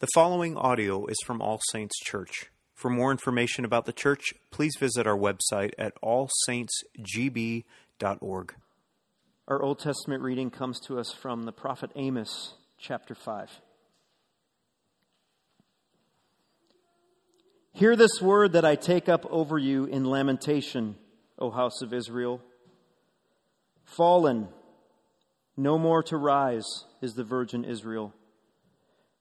The 0.00 0.08
following 0.14 0.56
audio 0.56 1.06
is 1.08 1.18
from 1.26 1.42
All 1.42 1.60
Saints 1.72 1.98
Church. 2.02 2.46
For 2.74 2.88
more 2.88 3.10
information 3.10 3.66
about 3.66 3.84
the 3.84 3.92
church, 3.92 4.32
please 4.50 4.72
visit 4.80 5.06
our 5.06 5.18
website 5.18 5.72
at 5.76 5.92
allsaintsgb.org. 6.02 8.54
Our 9.46 9.62
Old 9.62 9.78
Testament 9.78 10.22
reading 10.22 10.48
comes 10.48 10.80
to 10.86 10.98
us 10.98 11.12
from 11.12 11.42
the 11.42 11.52
prophet 11.52 11.90
Amos, 11.96 12.54
chapter 12.78 13.14
5. 13.14 13.60
Hear 17.74 17.94
this 17.94 18.22
word 18.22 18.54
that 18.54 18.64
I 18.64 18.76
take 18.76 19.06
up 19.06 19.26
over 19.28 19.58
you 19.58 19.84
in 19.84 20.06
lamentation, 20.06 20.96
O 21.38 21.50
house 21.50 21.82
of 21.82 21.92
Israel. 21.92 22.40
Fallen, 23.84 24.48
no 25.58 25.76
more 25.76 26.02
to 26.04 26.16
rise, 26.16 26.86
is 27.02 27.12
the 27.12 27.24
virgin 27.24 27.66
Israel 27.66 28.14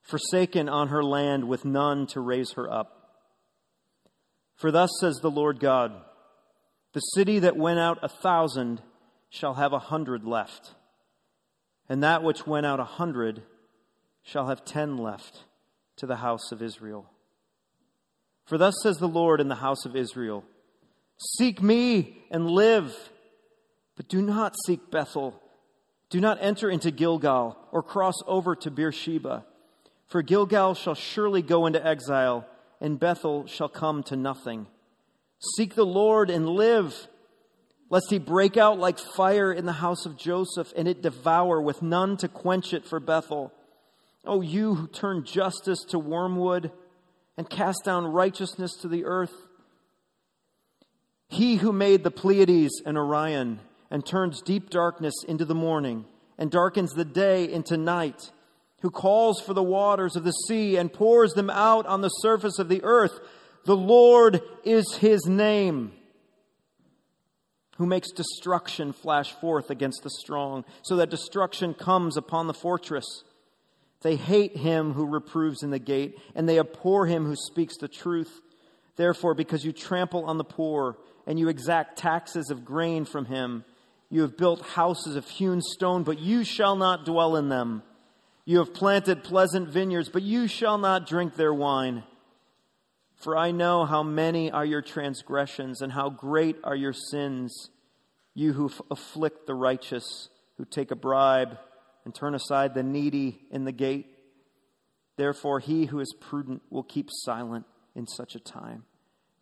forsaken 0.01 0.69
on 0.69 0.87
her 0.89 1.03
land 1.03 1.47
with 1.47 1.65
none 1.65 2.07
to 2.07 2.19
raise 2.19 2.53
her 2.53 2.71
up. 2.71 2.99
For 4.55 4.71
thus 4.71 4.89
says 4.99 5.17
the 5.17 5.31
Lord 5.31 5.59
God 5.59 5.93
The 6.93 6.99
city 6.99 7.39
that 7.39 7.57
went 7.57 7.79
out 7.79 7.99
a 8.01 8.09
thousand 8.09 8.81
shall 9.29 9.53
have 9.55 9.73
a 9.73 9.79
hundred 9.79 10.25
left, 10.25 10.73
and 11.87 12.03
that 12.03 12.23
which 12.23 12.47
went 12.47 12.65
out 12.65 12.79
a 12.79 12.85
hundred 12.85 13.43
shall 14.23 14.47
have 14.47 14.65
ten 14.65 14.97
left 14.97 15.45
to 15.97 16.05
the 16.05 16.17
house 16.17 16.51
of 16.51 16.61
Israel. 16.61 17.05
For 18.45 18.57
thus 18.57 18.75
says 18.81 18.97
the 18.97 19.07
Lord 19.07 19.39
in 19.39 19.47
the 19.47 19.55
house 19.55 19.85
of 19.85 19.95
Israel 19.95 20.43
Seek 21.37 21.61
me 21.61 22.23
and 22.31 22.49
live, 22.49 22.95
but 23.97 24.07
do 24.07 24.21
not 24.21 24.55
seek 24.65 24.89
Bethel. 24.89 25.39
Do 26.09 26.19
not 26.19 26.37
enter 26.41 26.69
into 26.69 26.91
Gilgal 26.91 27.57
or 27.71 27.83
cross 27.83 28.15
over 28.25 28.55
to 28.55 28.71
Beersheba. 28.71 29.45
For 30.09 30.23
Gilgal 30.23 30.73
shall 30.73 30.95
surely 30.95 31.43
go 31.43 31.67
into 31.67 31.85
exile, 31.85 32.47
and 32.81 32.99
Bethel 32.99 33.45
shall 33.45 33.69
come 33.69 34.01
to 34.03 34.15
nothing. 34.15 34.65
Seek 35.55 35.75
the 35.75 35.85
Lord 35.85 36.31
and 36.31 36.49
live, 36.49 37.07
lest 37.91 38.09
he 38.09 38.17
break 38.17 38.57
out 38.57 38.79
like 38.79 38.97
fire 38.97 39.53
in 39.53 39.67
the 39.67 39.73
house 39.73 40.07
of 40.07 40.17
Joseph, 40.17 40.73
and 40.75 40.87
it 40.87 41.03
devour 41.03 41.61
with 41.61 41.83
none 41.83 42.17
to 42.17 42.27
quench 42.27 42.73
it 42.73 42.85
for 42.85 42.99
Bethel. 42.99 43.53
O 44.25 44.41
you 44.41 44.73
who 44.75 44.87
turn 44.87 45.25
justice 45.25 45.85
to 45.89 45.99
wormwood 45.99 46.71
and 47.37 47.47
cast 47.47 47.85
down 47.85 48.05
righteousness 48.05 48.73
to 48.81 48.87
the 48.87 49.05
earth. 49.05 49.47
He 51.27 51.57
who 51.57 51.71
made 51.71 52.03
the 52.03 52.11
Pleiades 52.11 52.81
and 52.83 52.97
Orion, 52.97 53.59
and 53.91 54.03
turns 54.03 54.41
deep 54.41 54.71
darkness 54.71 55.23
into 55.27 55.45
the 55.45 55.55
morning, 55.55 56.05
and 56.39 56.49
darkens 56.49 56.93
the 56.93 57.05
day 57.05 57.51
into 57.51 57.77
night 57.77 58.31
who 58.81 58.89
calls 58.89 59.41
for 59.41 59.53
the 59.53 59.63
waters 59.63 60.15
of 60.15 60.23
the 60.23 60.31
sea 60.31 60.77
and 60.77 60.93
pours 60.93 61.33
them 61.33 61.49
out 61.49 61.85
on 61.85 62.01
the 62.01 62.09
surface 62.09 62.59
of 62.59 62.69
the 62.69 62.83
earth. 62.83 63.19
The 63.65 63.75
Lord 63.75 64.41
is 64.63 64.95
his 64.95 65.25
name, 65.25 65.91
who 67.77 67.85
makes 67.85 68.11
destruction 68.11 68.93
flash 68.93 69.31
forth 69.33 69.69
against 69.69 70.03
the 70.03 70.09
strong, 70.09 70.65
so 70.81 70.95
that 70.97 71.09
destruction 71.09 71.73
comes 71.73 72.17
upon 72.17 72.47
the 72.47 72.53
fortress. 72.53 73.23
They 74.01 74.15
hate 74.15 74.55
him 74.55 74.93
who 74.93 75.05
reproves 75.05 75.61
in 75.61 75.71
the 75.71 75.79
gate, 75.79 76.17
and 76.33 76.47
they 76.47 76.59
abhor 76.59 77.05
him 77.05 77.25
who 77.25 77.35
speaks 77.35 77.77
the 77.77 77.89
truth. 77.89 78.41
Therefore, 78.95 79.33
because 79.33 79.65
you 79.65 79.73
trample 79.73 80.25
on 80.25 80.37
the 80.37 80.43
poor, 80.43 80.97
and 81.27 81.37
you 81.37 81.49
exact 81.49 81.97
taxes 81.97 82.49
of 82.49 82.65
grain 82.65 83.05
from 83.05 83.25
him, 83.25 83.65
you 84.09 84.21
have 84.21 84.37
built 84.37 84.61
houses 84.61 85.15
of 85.15 85.27
hewn 85.27 85.61
stone, 85.61 86.03
but 86.03 86.17
you 86.19 86.43
shall 86.43 86.75
not 86.75 87.05
dwell 87.05 87.35
in 87.35 87.49
them. 87.49 87.83
You 88.49 88.57
have 88.57 88.73
planted 88.73 89.23
pleasant 89.23 89.69
vineyards, 89.69 90.09
but 90.09 90.23
you 90.23 90.47
shall 90.47 90.79
not 90.79 91.05
drink 91.05 91.35
their 91.35 91.53
wine. 91.53 92.03
For 93.13 93.37
I 93.37 93.51
know 93.51 93.85
how 93.85 94.01
many 94.01 94.49
are 94.49 94.65
your 94.65 94.81
transgressions 94.81 95.83
and 95.83 95.91
how 95.91 96.09
great 96.09 96.55
are 96.63 96.75
your 96.75 96.91
sins, 96.91 97.69
you 98.33 98.53
who 98.53 98.71
afflict 98.89 99.45
the 99.45 99.53
righteous, 99.53 100.29
who 100.57 100.65
take 100.65 100.89
a 100.89 100.95
bribe 100.95 101.59
and 102.05 102.15
turn 102.15 102.33
aside 102.33 102.73
the 102.73 102.81
needy 102.81 103.39
in 103.51 103.65
the 103.65 103.71
gate. 103.71 104.07
Therefore, 105.15 105.59
he 105.59 105.85
who 105.85 105.99
is 105.99 106.15
prudent 106.19 106.63
will 106.71 106.81
keep 106.81 107.09
silent 107.11 107.67
in 107.93 108.07
such 108.07 108.33
a 108.33 108.39
time, 108.39 108.83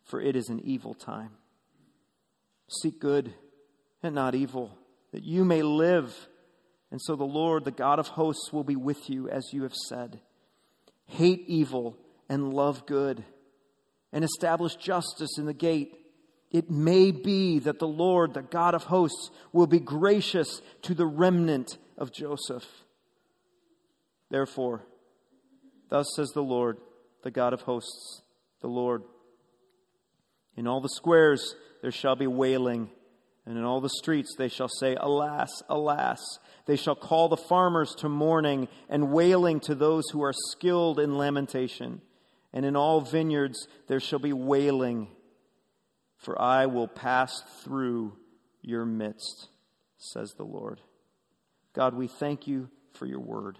for 0.04 0.20
it 0.20 0.36
is 0.36 0.50
an 0.50 0.60
evil 0.62 0.92
time. 0.92 1.30
Seek 2.82 3.00
good 3.00 3.32
and 4.02 4.14
not 4.14 4.34
evil, 4.34 4.76
that 5.12 5.24
you 5.24 5.46
may 5.46 5.62
live. 5.62 6.28
And 6.90 7.00
so 7.02 7.16
the 7.16 7.24
Lord, 7.24 7.64
the 7.64 7.70
God 7.70 7.98
of 7.98 8.08
hosts, 8.08 8.52
will 8.52 8.64
be 8.64 8.76
with 8.76 9.10
you, 9.10 9.28
as 9.28 9.52
you 9.52 9.62
have 9.64 9.74
said. 9.74 10.20
Hate 11.06 11.44
evil 11.46 11.96
and 12.28 12.52
love 12.52 12.86
good, 12.86 13.24
and 14.12 14.24
establish 14.24 14.76
justice 14.76 15.38
in 15.38 15.46
the 15.46 15.54
gate. 15.54 15.94
It 16.50 16.70
may 16.70 17.10
be 17.10 17.58
that 17.60 17.78
the 17.78 17.88
Lord, 17.88 18.34
the 18.34 18.42
God 18.42 18.74
of 18.74 18.84
hosts, 18.84 19.30
will 19.52 19.66
be 19.66 19.80
gracious 19.80 20.62
to 20.82 20.94
the 20.94 21.06
remnant 21.06 21.76
of 21.98 22.12
Joseph. 22.12 22.64
Therefore, 24.30 24.82
thus 25.88 26.06
says 26.16 26.30
the 26.30 26.42
Lord, 26.42 26.78
the 27.22 27.30
God 27.30 27.52
of 27.52 27.62
hosts, 27.62 28.22
the 28.60 28.68
Lord. 28.68 29.02
In 30.56 30.66
all 30.66 30.80
the 30.80 30.88
squares 30.88 31.54
there 31.82 31.92
shall 31.92 32.16
be 32.16 32.26
wailing, 32.26 32.90
and 33.48 33.56
in 33.56 33.64
all 33.64 33.80
the 33.80 33.88
streets 33.88 34.34
they 34.36 34.48
shall 34.48 34.68
say, 34.68 34.94
Alas, 35.00 35.48
alas 35.70 36.20
they 36.66 36.76
shall 36.76 36.94
call 36.94 37.30
the 37.30 37.36
farmers 37.38 37.94
to 37.96 38.08
mourning 38.08 38.68
and 38.90 39.10
wailing 39.10 39.58
to 39.60 39.74
those 39.74 40.04
who 40.10 40.22
are 40.22 40.34
skilled 40.50 41.00
in 41.00 41.16
lamentation. 41.16 42.02
And 42.52 42.66
in 42.66 42.76
all 42.76 43.00
vineyards 43.00 43.66
there 43.86 44.00
shall 44.00 44.18
be 44.18 44.34
wailing, 44.34 45.08
for 46.18 46.38
I 46.40 46.66
will 46.66 46.88
pass 46.88 47.42
through 47.64 48.18
your 48.60 48.84
midst, 48.84 49.48
says 49.96 50.34
the 50.36 50.44
Lord. 50.44 50.82
God, 51.72 51.94
we 51.94 52.06
thank 52.06 52.46
you 52.46 52.68
for 52.92 53.06
your 53.06 53.20
word. 53.20 53.56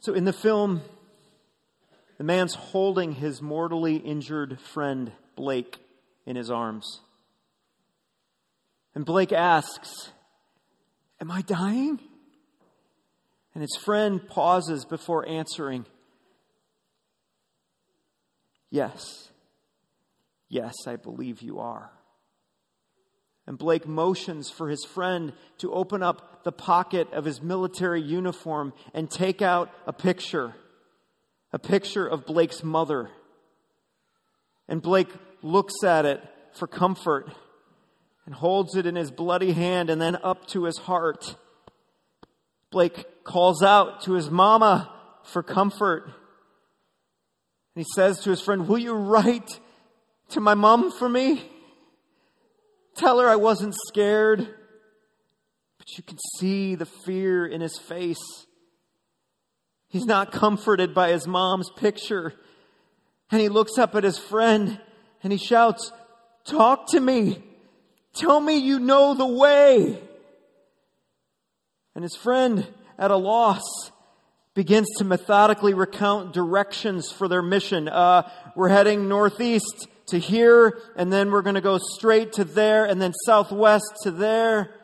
So 0.00 0.12
in 0.12 0.26
the 0.26 0.34
film, 0.34 0.82
the 2.18 2.24
man's 2.24 2.54
holding 2.54 3.12
his 3.12 3.42
mortally 3.42 3.96
injured 3.96 4.60
friend, 4.60 5.12
Blake 5.36 5.78
in 6.26 6.36
his 6.36 6.50
arms. 6.50 7.00
And 8.94 9.04
Blake 9.04 9.32
asks, 9.32 10.10
Am 11.20 11.30
I 11.30 11.42
dying? 11.42 11.98
And 13.54 13.62
his 13.62 13.76
friend 13.84 14.26
pauses 14.26 14.84
before 14.84 15.28
answering, 15.28 15.86
Yes. 18.70 19.28
Yes, 20.48 20.74
I 20.86 20.96
believe 20.96 21.42
you 21.42 21.58
are. 21.60 21.90
And 23.46 23.58
Blake 23.58 23.86
motions 23.86 24.50
for 24.50 24.68
his 24.68 24.84
friend 24.84 25.32
to 25.58 25.72
open 25.72 26.02
up 26.02 26.44
the 26.44 26.52
pocket 26.52 27.12
of 27.12 27.24
his 27.24 27.42
military 27.42 28.00
uniform 28.00 28.72
and 28.92 29.10
take 29.10 29.42
out 29.42 29.70
a 29.86 29.92
picture, 29.92 30.54
a 31.54 31.58
picture 31.58 32.04
of 32.04 32.26
Blake's 32.26 32.64
mother. 32.64 33.08
And 34.66 34.82
Blake 34.82 35.10
looks 35.40 35.84
at 35.84 36.04
it 36.04 36.20
for 36.54 36.66
comfort 36.66 37.30
and 38.26 38.34
holds 38.34 38.74
it 38.74 38.86
in 38.86 38.96
his 38.96 39.12
bloody 39.12 39.52
hand 39.52 39.88
and 39.88 40.02
then 40.02 40.16
up 40.16 40.48
to 40.48 40.64
his 40.64 40.78
heart. 40.78 41.36
Blake 42.72 43.22
calls 43.22 43.62
out 43.62 44.02
to 44.02 44.14
his 44.14 44.30
mama 44.30 44.92
for 45.22 45.44
comfort. 45.44 46.06
And 46.06 47.84
he 47.84 47.86
says 47.94 48.18
to 48.22 48.30
his 48.30 48.40
friend, 48.40 48.66
Will 48.66 48.78
you 48.78 48.94
write 48.94 49.60
to 50.30 50.40
my 50.40 50.54
mom 50.54 50.90
for 50.90 51.08
me? 51.08 51.40
Tell 52.96 53.20
her 53.20 53.28
I 53.28 53.36
wasn't 53.36 53.76
scared. 53.86 54.40
But 55.78 55.86
you 55.96 56.02
can 56.02 56.18
see 56.38 56.74
the 56.74 56.86
fear 56.86 57.46
in 57.46 57.60
his 57.60 57.78
face. 57.78 58.44
He's 59.94 60.06
not 60.06 60.32
comforted 60.32 60.92
by 60.92 61.10
his 61.10 61.24
mom's 61.24 61.70
picture. 61.70 62.34
And 63.30 63.40
he 63.40 63.48
looks 63.48 63.78
up 63.78 63.94
at 63.94 64.02
his 64.02 64.18
friend 64.18 64.80
and 65.22 65.32
he 65.32 65.38
shouts, 65.38 65.92
Talk 66.44 66.88
to 66.88 67.00
me. 67.00 67.40
Tell 68.12 68.40
me 68.40 68.56
you 68.56 68.80
know 68.80 69.14
the 69.14 69.24
way. 69.24 69.96
And 71.94 72.02
his 72.02 72.16
friend, 72.16 72.66
at 72.98 73.12
a 73.12 73.16
loss, 73.16 73.62
begins 74.54 74.88
to 74.98 75.04
methodically 75.04 75.74
recount 75.74 76.32
directions 76.32 77.12
for 77.12 77.28
their 77.28 77.40
mission. 77.40 77.88
Uh, 77.88 78.28
we're 78.56 78.70
heading 78.70 79.06
northeast 79.08 79.86
to 80.08 80.18
here, 80.18 80.76
and 80.96 81.12
then 81.12 81.30
we're 81.30 81.42
going 81.42 81.54
to 81.54 81.60
go 81.60 81.78
straight 81.78 82.32
to 82.32 82.44
there, 82.44 82.84
and 82.84 83.00
then 83.00 83.12
southwest 83.26 83.94
to 84.02 84.10
there. 84.10 84.74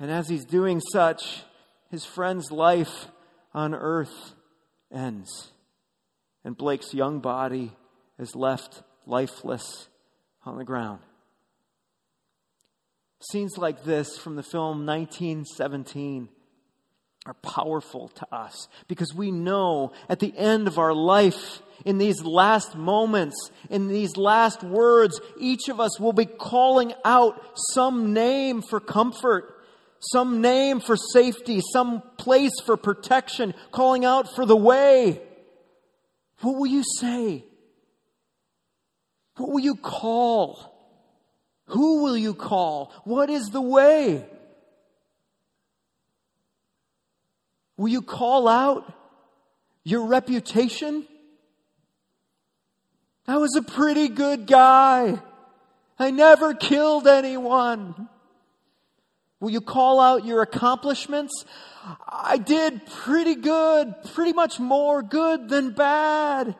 And 0.00 0.10
as 0.10 0.30
he's 0.30 0.46
doing 0.46 0.80
such, 0.80 1.42
his 1.90 2.06
friend's 2.06 2.50
life 2.50 3.08
on 3.54 3.74
earth 3.74 4.34
ends. 4.92 5.50
And 6.44 6.56
Blake's 6.56 6.92
young 6.92 7.20
body 7.20 7.72
is 8.18 8.34
left 8.34 8.82
lifeless 9.06 9.88
on 10.44 10.58
the 10.58 10.64
ground. 10.64 11.00
Scenes 13.30 13.56
like 13.56 13.84
this 13.84 14.18
from 14.18 14.36
the 14.36 14.42
film 14.42 14.84
1917 14.84 16.28
are 17.26 17.34
powerful 17.34 18.08
to 18.08 18.34
us 18.34 18.68
because 18.86 19.14
we 19.14 19.30
know 19.30 19.92
at 20.10 20.20
the 20.20 20.36
end 20.36 20.68
of 20.68 20.78
our 20.78 20.92
life, 20.92 21.62
in 21.86 21.96
these 21.96 22.22
last 22.22 22.76
moments, 22.76 23.50
in 23.70 23.88
these 23.88 24.16
last 24.16 24.62
words, 24.62 25.20
each 25.38 25.68
of 25.68 25.80
us 25.80 25.98
will 25.98 26.12
be 26.12 26.26
calling 26.26 26.92
out 27.04 27.40
some 27.72 28.12
name 28.12 28.62
for 28.62 28.78
comfort, 28.78 29.53
some 30.12 30.40
name 30.40 30.80
for 30.80 30.96
safety, 30.96 31.60
some 31.72 32.02
place 32.16 32.52
for 32.64 32.76
protection, 32.76 33.54
calling 33.70 34.04
out 34.04 34.34
for 34.34 34.46
the 34.46 34.56
way. 34.56 35.20
What 36.40 36.56
will 36.56 36.66
you 36.66 36.82
say? 36.98 37.44
What 39.36 39.50
will 39.50 39.60
you 39.60 39.76
call? 39.76 40.70
Who 41.66 42.02
will 42.02 42.16
you 42.16 42.34
call? 42.34 42.92
What 43.04 43.30
is 43.30 43.46
the 43.46 43.60
way? 43.60 44.26
Will 47.76 47.88
you 47.88 48.02
call 48.02 48.46
out 48.46 48.92
your 49.82 50.06
reputation? 50.06 51.06
I 53.26 53.38
was 53.38 53.56
a 53.56 53.62
pretty 53.62 54.08
good 54.08 54.46
guy. 54.46 55.18
I 55.98 56.10
never 56.10 56.54
killed 56.54 57.06
anyone. 57.06 58.08
Will 59.40 59.50
you 59.50 59.60
call 59.60 60.00
out 60.00 60.24
your 60.24 60.42
accomplishments? 60.42 61.44
I 62.08 62.38
did 62.38 62.86
pretty 62.86 63.34
good, 63.34 63.94
pretty 64.14 64.32
much 64.32 64.58
more 64.58 65.02
good 65.02 65.48
than 65.48 65.72
bad. 65.72 66.56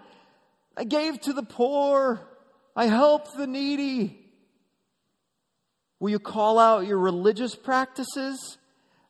I 0.77 0.85
gave 0.85 1.21
to 1.23 1.33
the 1.33 1.43
poor. 1.43 2.21
I 2.77 2.87
helped 2.87 3.37
the 3.37 3.47
needy. 3.47 4.19
Will 6.01 6.11
you 6.11 6.19
call 6.19 6.59
out 6.59 6.87
your 6.87 6.99
religious 6.99 7.55
practices? 7.55 8.59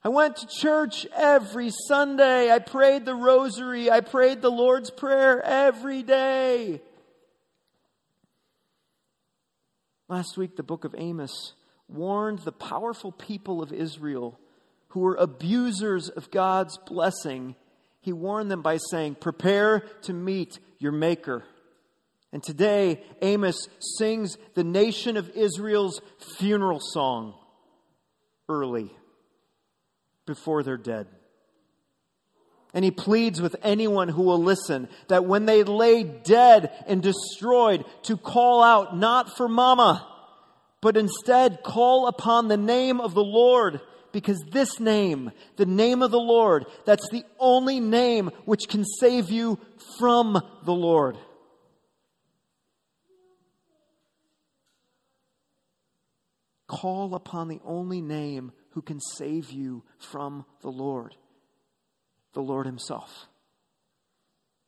I 0.05 0.11
went 0.11 0.37
to 0.37 0.47
church 0.47 1.07
every 1.17 1.71
Sunday. 1.89 2.53
I 2.53 2.59
prayed 2.59 3.07
the 3.07 3.15
rosary. 3.15 3.91
I 3.91 4.01
prayed 4.01 4.43
the 4.43 4.51
Lord's 4.51 4.91
Prayer 4.91 5.43
every 5.43 6.03
day. 6.03 6.83
Last 10.07 10.37
week, 10.37 10.57
the 10.57 10.63
book 10.63 10.85
of 10.85 10.95
Amos 10.99 11.55
warned 11.89 12.41
the 12.41 12.53
powerful 12.53 13.13
people 13.13 13.63
of 13.63 13.73
Israel 13.73 14.39
who 14.89 15.01
were 15.01 15.17
abusers 15.17 16.09
of 16.09 16.31
God's 16.31 16.79
blessing. 16.87 17.57
He 18.01 18.13
warned 18.13 18.51
them 18.51 18.63
by 18.63 18.79
saying, 18.91 19.17
Prepare 19.17 19.81
to 20.03 20.13
meet 20.13 20.59
your 20.79 20.93
Maker. 20.93 21.45
And 22.33 22.43
today, 22.43 23.03
Amos 23.23 23.69
sings 23.97 24.37
the 24.55 24.65
nation 24.65 25.17
of 25.17 25.31
Israel's 25.31 26.01
funeral 26.37 26.81
song 26.81 27.35
early, 28.49 28.91
before 30.27 30.63
they're 30.63 30.77
dead. 30.77 31.07
And 32.73 32.85
he 32.85 32.91
pleads 32.91 33.41
with 33.41 33.55
anyone 33.63 34.09
who 34.09 34.23
will 34.23 34.43
listen 34.43 34.89
that 35.09 35.25
when 35.25 35.47
they 35.47 35.63
lay 35.63 36.03
dead 36.03 36.73
and 36.89 37.03
destroyed, 37.03 37.85
to 38.03 38.17
call 38.17 38.63
out 38.63 38.97
not 38.97 39.37
for 39.37 39.49
mama, 39.49 40.07
but 40.85 40.99
instead 40.99 41.63
call 41.63 42.09
upon 42.09 42.49
the 42.49 42.59
name 42.59 43.01
of 43.01 43.15
the 43.15 43.25
Lord. 43.25 43.81
Because 44.13 44.39
this 44.53 44.79
name, 44.79 45.33
the 45.57 45.65
name 45.65 46.03
of 46.03 46.11
the 46.11 46.21
Lord, 46.21 46.67
that's 46.85 47.09
the 47.11 47.25
only 47.39 47.81
name 47.81 48.31
which 48.45 48.69
can 48.69 48.85
save 48.85 49.31
you 49.31 49.59
from 49.99 50.35
the 50.67 50.75
Lord. 50.75 51.17
Call 56.67 57.15
upon 57.15 57.49
the 57.49 57.61
only 57.65 58.03
name 58.03 58.53
who 58.73 58.83
can 58.83 59.01
save 59.01 59.51
you 59.51 59.85
from 59.99 60.45
the 60.61 60.71
Lord, 60.71 61.17
the 62.35 62.43
Lord 62.43 62.67
Himself. 62.67 63.27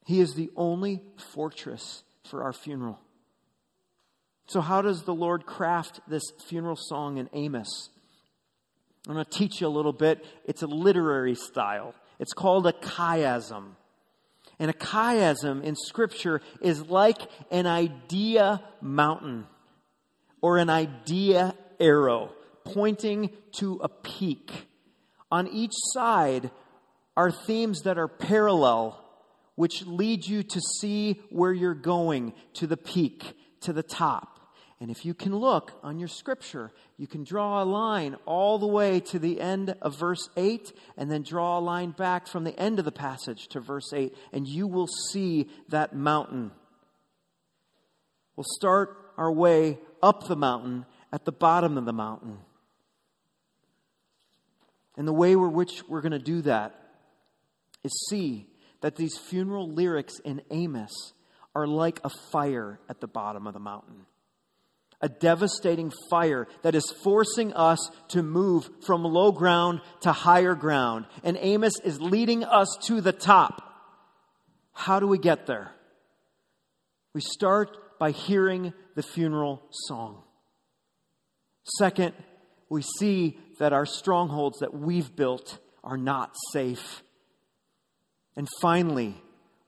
He 0.07 0.21
is 0.21 0.33
the 0.33 0.51
only 0.57 1.03
fortress 1.35 2.05
for 2.25 2.43
our 2.43 2.55
funeral. 2.55 3.01
So, 4.49 4.61
how 4.61 4.81
does 4.81 5.03
the 5.03 5.15
Lord 5.15 5.45
craft 5.45 6.01
this 6.07 6.23
funeral 6.49 6.77
song 6.77 7.19
in 7.19 7.29
Amos? 7.33 7.91
I'm 9.09 9.15
going 9.15 9.25
to 9.25 9.31
teach 9.31 9.61
you 9.61 9.67
a 9.67 9.69
little 9.69 9.93
bit. 9.93 10.25
It's 10.45 10.63
a 10.63 10.67
literary 10.67 11.35
style, 11.35 11.95
it's 12.19 12.33
called 12.33 12.67
a 12.67 12.73
chiasm. 12.73 13.73
And 14.59 14.71
a 14.71 14.75
chiasm 14.75 15.63
in 15.63 15.77
Scripture 15.77 16.41
is 16.63 16.87
like 16.87 17.19
an 17.51 17.67
idea 17.67 18.63
mountain 18.81 19.47
or 20.41 20.57
an 20.57 20.71
idea 20.71 21.55
arrow 21.79 22.31
pointing 22.65 23.31
to 23.59 23.81
a 23.83 23.89
peak. 23.89 24.51
On 25.31 25.47
each 25.49 25.75
side 25.93 26.51
are 27.17 27.31
themes 27.31 27.83
that 27.83 27.99
are 27.99 28.09
parallel, 28.09 28.99
which 29.57 29.85
lead 29.87 30.27
you 30.27 30.43
to 30.43 30.61
see 30.81 31.21
where 31.29 31.53
you're 31.53 31.75
going, 31.75 32.33
to 32.55 32.67
the 32.67 32.77
peak, 32.79 33.35
to 33.61 33.75
the 33.75 33.83
top. 33.83 34.36
And 34.79 34.91
if 34.91 35.07
you 35.07 35.15
can 35.15 35.35
look 35.35 35.73
on 35.83 35.99
your 35.99 36.09
scripture, 36.09 36.71
you 36.99 37.07
can 37.07 37.25
draw 37.25 37.63
a 37.63 37.65
line 37.65 38.17
all 38.27 38.59
the 38.59 38.67
way 38.67 39.01
to 39.01 39.19
the 39.19 39.41
end 39.41 39.75
of 39.81 39.99
verse 39.99 40.29
8 40.37 40.71
and 40.99 41.11
then 41.11 41.23
draw 41.23 41.59
a 41.59 41.61
line 41.61 41.93
back 41.93 42.27
from 42.27 42.45
the 42.45 42.59
end 42.61 42.79
of 42.79 42.85
the 42.85 42.93
passage 42.93 43.49
to 43.49 43.61
verse 43.61 43.93
8, 43.95 44.15
and 44.33 44.47
you 44.47 44.67
will 44.67 44.87
see 44.87 45.49
that 45.71 45.97
mountain. 45.97 46.51
We'll 48.37 48.45
start 48.57 49.13
our 49.17 49.33
way 49.33 49.79
up 50.03 50.29
the 50.29 50.37
mountain 50.37 50.85
at 51.11 51.25
the 51.25 51.33
bottom 51.33 51.79
of 51.79 51.87
the 51.87 51.95
mountain. 51.95 52.39
And 54.99 55.09
the 55.09 55.13
way 55.13 55.37
we're 55.37 55.49
which 55.49 55.83
we're 55.89 56.03
going 56.03 56.13
to 56.13 56.19
do 56.19 56.43
that 56.43 56.79
is 57.83 58.09
see 58.11 58.47
that 58.83 58.97
these 58.97 59.17
funeral 59.17 59.71
lyrics 59.71 60.19
in 60.19 60.43
Amos 60.51 61.15
are 61.55 61.67
like 61.67 61.99
a 62.05 62.11
fire 62.31 62.79
at 62.91 63.01
the 63.01 63.07
bottom 63.07 63.47
of 63.47 63.55
the 63.55 63.61
mountain. 63.61 64.05
A 65.01 65.09
devastating 65.09 65.93
fire 66.11 66.49
that 66.63 66.75
is 66.75 66.91
forcing 67.05 67.53
us 67.53 67.91
to 68.09 68.23
move 68.23 68.69
from 68.87 69.05
low 69.05 69.31
ground 69.31 69.81
to 70.01 70.13
higher 70.13 70.55
ground. 70.55 71.07
And 71.23 71.37
Amos 71.41 71.79
is 71.81 72.01
leading 72.01 72.45
us 72.45 72.69
to 72.85 73.01
the 73.01 73.13
top. 73.13 73.63
How 74.73 74.99
do 74.99 75.07
we 75.07 75.19
get 75.19 75.47
there? 75.47 75.73
We 77.15 77.21
start 77.21 77.99
by 77.99 78.11
hearing 78.11 78.73
the 78.95 79.03
funeral 79.03 79.63
song. 79.71 80.23
Second, 81.79 82.15
we 82.69 82.83
see 82.99 83.39
that 83.59 83.73
our 83.73 83.87
strongholds 83.87 84.59
that 84.59 84.75
we've 84.75 85.15
built 85.15 85.59
are 85.83 85.97
not 85.97 86.35
safe. 86.53 87.03
And 88.37 88.47
finally, 88.61 89.15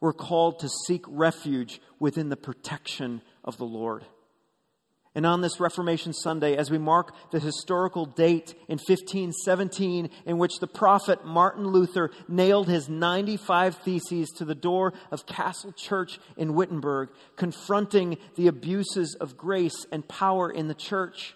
we're 0.01 0.13
called 0.13 0.61
to 0.61 0.69
seek 0.87 1.05
refuge 1.09 1.81
within 1.99 2.29
the 2.29 2.37
protection 2.37 3.23
of 3.45 3.57
the 3.57 3.65
Lord. 3.65 4.05
And 5.19 5.27
on 5.27 5.41
this 5.41 5.59
Reformation 5.59 6.13
Sunday, 6.13 6.57
as 6.57 6.71
we 6.71 6.79
mark 6.79 7.13
the 7.33 7.41
historical 7.41 8.07
date 8.07 8.55
in 8.69 8.79
1517 8.79 10.11
in 10.25 10.39
which 10.39 10.61
the 10.61 10.69
prophet 10.69 11.25
Martin 11.25 11.67
Luther 11.67 12.13
nailed 12.29 12.69
his 12.69 12.89
95 12.89 13.79
theses 13.79 14.29
to 14.37 14.45
the 14.45 14.55
door 14.55 14.93
of 15.11 15.27
Castle 15.27 15.73
Church 15.73 16.21
in 16.37 16.55
Wittenberg, 16.55 17.09
confronting 17.35 18.17
the 18.37 18.47
abuses 18.47 19.17
of 19.21 19.37
grace 19.37 19.85
and 19.91 20.07
power 20.07 20.49
in 20.49 20.69
the 20.69 20.73
church, 20.73 21.35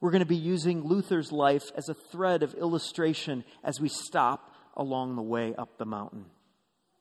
we're 0.00 0.10
going 0.10 0.20
to 0.20 0.24
be 0.24 0.34
using 0.34 0.82
Luther's 0.82 1.30
life 1.30 1.64
as 1.76 1.90
a 1.90 1.96
thread 2.10 2.42
of 2.42 2.54
illustration 2.54 3.44
as 3.62 3.82
we 3.82 3.90
stop 3.90 4.50
along 4.78 5.16
the 5.16 5.22
way 5.22 5.54
up 5.58 5.76
the 5.76 5.84
mountain. 5.84 6.24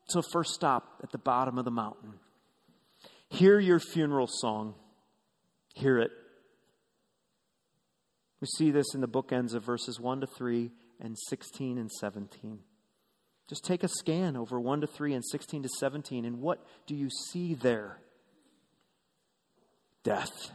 So, 0.10 0.22
first 0.22 0.54
stop 0.54 1.00
at 1.02 1.14
the 1.14 1.18
bottom 1.18 1.58
of 1.58 1.64
the 1.64 1.72
mountain. 1.72 2.16
Hear 3.30 3.58
your 3.58 3.80
funeral 3.80 4.28
song. 4.28 4.76
Hear 5.74 6.00
it. 6.00 6.12
We 8.42 8.48
see 8.58 8.72
this 8.72 8.94
in 8.94 9.02
the 9.02 9.08
bookends 9.08 9.54
of 9.54 9.64
verses 9.64 10.00
1 10.00 10.22
to 10.22 10.28
3 10.28 10.72
and 11.00 11.18
16 11.30 11.78
and 11.78 11.92
17. 11.92 12.60
Just 13.50 13.64
take 13.64 13.84
a 13.84 13.88
scan 13.88 14.36
over 14.36 14.60
1 14.60 14.82
to 14.82 14.88
3 14.88 15.14
and 15.14 15.24
16 15.26 15.64
to 15.64 15.70
17, 15.80 16.26
and 16.26 16.42
what 16.42 16.66
do 16.88 16.96
you 16.96 17.10
see 17.10 17.54
there? 17.54 18.00
Death 20.04 20.52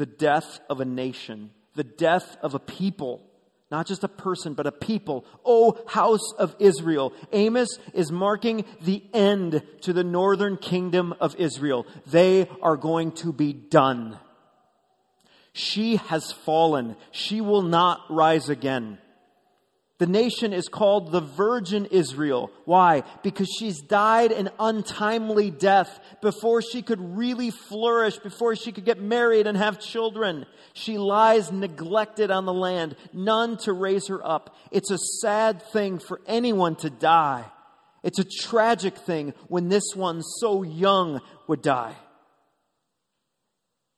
the 0.00 0.06
death 0.06 0.60
of 0.70 0.80
a 0.80 0.84
nation, 0.86 1.50
the 1.74 1.84
death 1.84 2.36
of 2.42 2.54
a 2.54 2.58
people. 2.58 3.20
Not 3.70 3.86
just 3.86 4.02
a 4.02 4.08
person, 4.08 4.54
but 4.54 4.66
a 4.66 4.72
people. 4.72 5.24
O 5.44 5.78
house 5.86 6.32
of 6.38 6.56
Israel. 6.58 7.12
Amos 7.32 7.78
is 7.94 8.10
marking 8.10 8.64
the 8.80 9.04
end 9.14 9.62
to 9.82 9.92
the 9.92 10.02
northern 10.02 10.56
kingdom 10.56 11.14
of 11.20 11.36
Israel. 11.36 11.86
They 12.06 12.48
are 12.62 12.76
going 12.76 13.12
to 13.12 13.32
be 13.32 13.52
done. 13.52 14.18
She 15.52 15.96
has 15.96 16.32
fallen. 16.32 16.96
She 17.12 17.40
will 17.40 17.62
not 17.62 18.00
rise 18.08 18.48
again. 18.48 18.98
The 20.00 20.06
nation 20.06 20.54
is 20.54 20.70
called 20.70 21.12
the 21.12 21.20
Virgin 21.20 21.84
Israel. 21.84 22.50
Why? 22.64 23.02
Because 23.22 23.54
she's 23.58 23.82
died 23.82 24.32
an 24.32 24.48
untimely 24.58 25.50
death 25.50 26.00
before 26.22 26.62
she 26.62 26.80
could 26.80 27.18
really 27.18 27.50
flourish, 27.50 28.16
before 28.16 28.56
she 28.56 28.72
could 28.72 28.86
get 28.86 28.98
married 28.98 29.46
and 29.46 29.58
have 29.58 29.78
children. 29.78 30.46
She 30.72 30.96
lies 30.96 31.52
neglected 31.52 32.30
on 32.30 32.46
the 32.46 32.52
land, 32.54 32.96
none 33.12 33.58
to 33.58 33.74
raise 33.74 34.08
her 34.08 34.26
up. 34.26 34.56
It's 34.70 34.90
a 34.90 34.96
sad 35.20 35.60
thing 35.70 35.98
for 35.98 36.22
anyone 36.26 36.76
to 36.76 36.88
die. 36.88 37.44
It's 38.02 38.18
a 38.18 38.24
tragic 38.24 38.96
thing 38.96 39.34
when 39.48 39.68
this 39.68 39.94
one 39.94 40.22
so 40.22 40.62
young 40.62 41.20
would 41.46 41.60
die. 41.60 41.94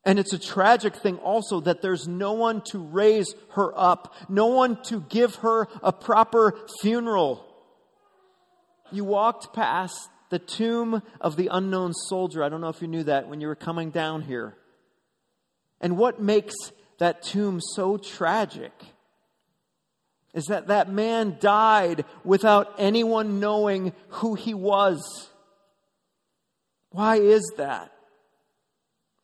And 0.04 0.18
it's 0.18 0.32
a 0.32 0.38
tragic 0.38 0.96
thing 0.96 1.18
also 1.18 1.60
that 1.60 1.80
there's 1.80 2.08
no 2.08 2.32
one 2.32 2.62
to 2.66 2.78
raise 2.78 3.34
her 3.50 3.72
up, 3.78 4.14
no 4.28 4.46
one 4.46 4.82
to 4.84 5.00
give 5.00 5.36
her 5.36 5.68
a 5.82 5.92
proper 5.92 6.58
funeral. 6.80 7.46
You 8.90 9.04
walked 9.04 9.54
past 9.54 10.10
the 10.30 10.40
tomb 10.40 11.02
of 11.20 11.36
the 11.36 11.48
unknown 11.52 11.92
soldier. 11.92 12.42
I 12.42 12.48
don't 12.48 12.60
know 12.60 12.68
if 12.68 12.82
you 12.82 12.88
knew 12.88 13.04
that 13.04 13.28
when 13.28 13.40
you 13.40 13.46
were 13.46 13.54
coming 13.54 13.90
down 13.90 14.22
here. 14.22 14.56
And 15.80 15.96
what 15.96 16.20
makes 16.20 16.54
that 16.98 17.22
tomb 17.22 17.60
so 17.60 17.96
tragic 17.96 18.72
is 20.34 20.46
that 20.46 20.68
that 20.68 20.90
man 20.90 21.36
died 21.40 22.04
without 22.24 22.74
anyone 22.78 23.40
knowing 23.40 23.92
who 24.08 24.34
he 24.34 24.54
was. 24.54 25.28
Why 26.90 27.16
is 27.16 27.42
that? 27.56 27.91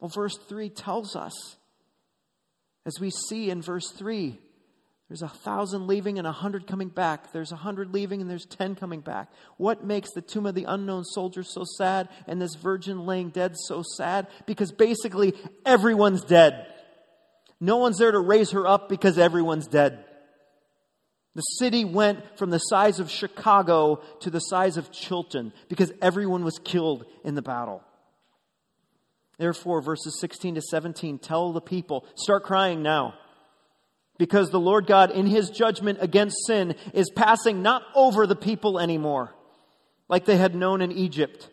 Well, 0.01 0.09
verse 0.09 0.39
3 0.49 0.71
tells 0.71 1.17
us, 1.17 1.57
as 2.87 3.01
we 3.01 3.11
see 3.11 3.51
in 3.51 3.63
verse 3.63 3.91
3, 3.91 4.39
there's 5.09 5.23
a 5.23 5.29
thousand 5.29 5.87
leaving 5.87 6.19
and 6.19 6.27
a 6.27 6.33
hundred 6.33 6.67
coming 6.67 6.89
back. 6.89 7.33
There's 7.33 7.51
a 7.51 7.57
hundred 7.57 7.95
leaving 7.95 8.21
and 8.21 8.31
there's 8.31 8.45
ten 8.45 8.75
coming 8.75 9.01
back. 9.01 9.31
What 9.57 9.83
makes 9.83 10.13
the 10.13 10.21
tomb 10.21 10.45
of 10.45 10.55
the 10.55 10.65
unknown 10.65 11.05
soldier 11.05 11.43
so 11.43 11.65
sad 11.79 12.11
and 12.27 12.41
this 12.41 12.55
virgin 12.57 13.07
laying 13.07 13.31
dead 13.31 13.55
so 13.57 13.83
sad? 13.97 14.27
Because 14.45 14.71
basically 14.71 15.33
everyone's 15.65 16.23
dead. 16.23 16.67
No 17.59 17.79
one's 17.79 17.99
there 17.99 18.13
to 18.13 18.19
raise 18.19 18.51
her 18.51 18.67
up 18.67 18.91
because 18.91 19.19
everyone's 19.19 19.67
dead. 19.67 20.05
The 21.35 21.43
city 21.43 21.87
went 21.87 22.37
from 22.37 22.51
the 22.51 22.59
size 22.59 23.01
of 23.01 23.11
Chicago 23.11 24.03
to 24.21 24.31
the 24.31 24.41
size 24.41 24.77
of 24.77 24.93
Chilton 24.93 25.55
because 25.69 25.91
everyone 26.03 26.45
was 26.45 26.59
killed 26.59 27.07
in 27.25 27.35
the 27.35 27.43
battle. 27.43 27.83
Therefore, 29.39 29.81
verses 29.81 30.19
16 30.21 30.57
to 30.57 30.61
17 30.61 31.19
tell 31.19 31.53
the 31.53 31.61
people, 31.61 32.05
start 32.17 32.45
crying 32.45 32.83
now. 32.83 33.15
Because 34.19 34.51
the 34.51 34.61
Lord 34.61 34.87
God, 34.87 35.13
in 35.13 35.27
his 35.27 35.49
judgment 35.49 35.99
against 36.01 36.45
sin, 36.47 36.75
is 36.93 37.09
passing 37.15 37.63
not 37.63 37.83
over 37.95 38.27
the 38.27 38.35
people 38.35 38.81
anymore, 38.81 39.33
like 40.09 40.25
they 40.25 40.37
had 40.37 40.57
known 40.57 40.83
in 40.83 40.91
Egypt, 40.91 41.49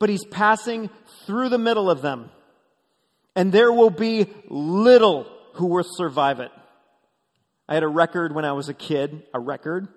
but 0.00 0.08
he's 0.08 0.24
passing 0.24 0.88
through 1.26 1.50
the 1.50 1.58
middle 1.58 1.90
of 1.90 2.00
them. 2.00 2.30
And 3.36 3.52
there 3.52 3.72
will 3.72 3.90
be 3.90 4.26
little 4.48 5.26
who 5.54 5.66
will 5.66 5.84
survive 5.84 6.40
it. 6.40 6.50
I 7.68 7.74
had 7.74 7.82
a 7.82 7.88
record 7.88 8.34
when 8.34 8.46
I 8.46 8.52
was 8.52 8.70
a 8.70 8.74
kid, 8.74 9.24
a 9.34 9.38
record. 9.38 9.88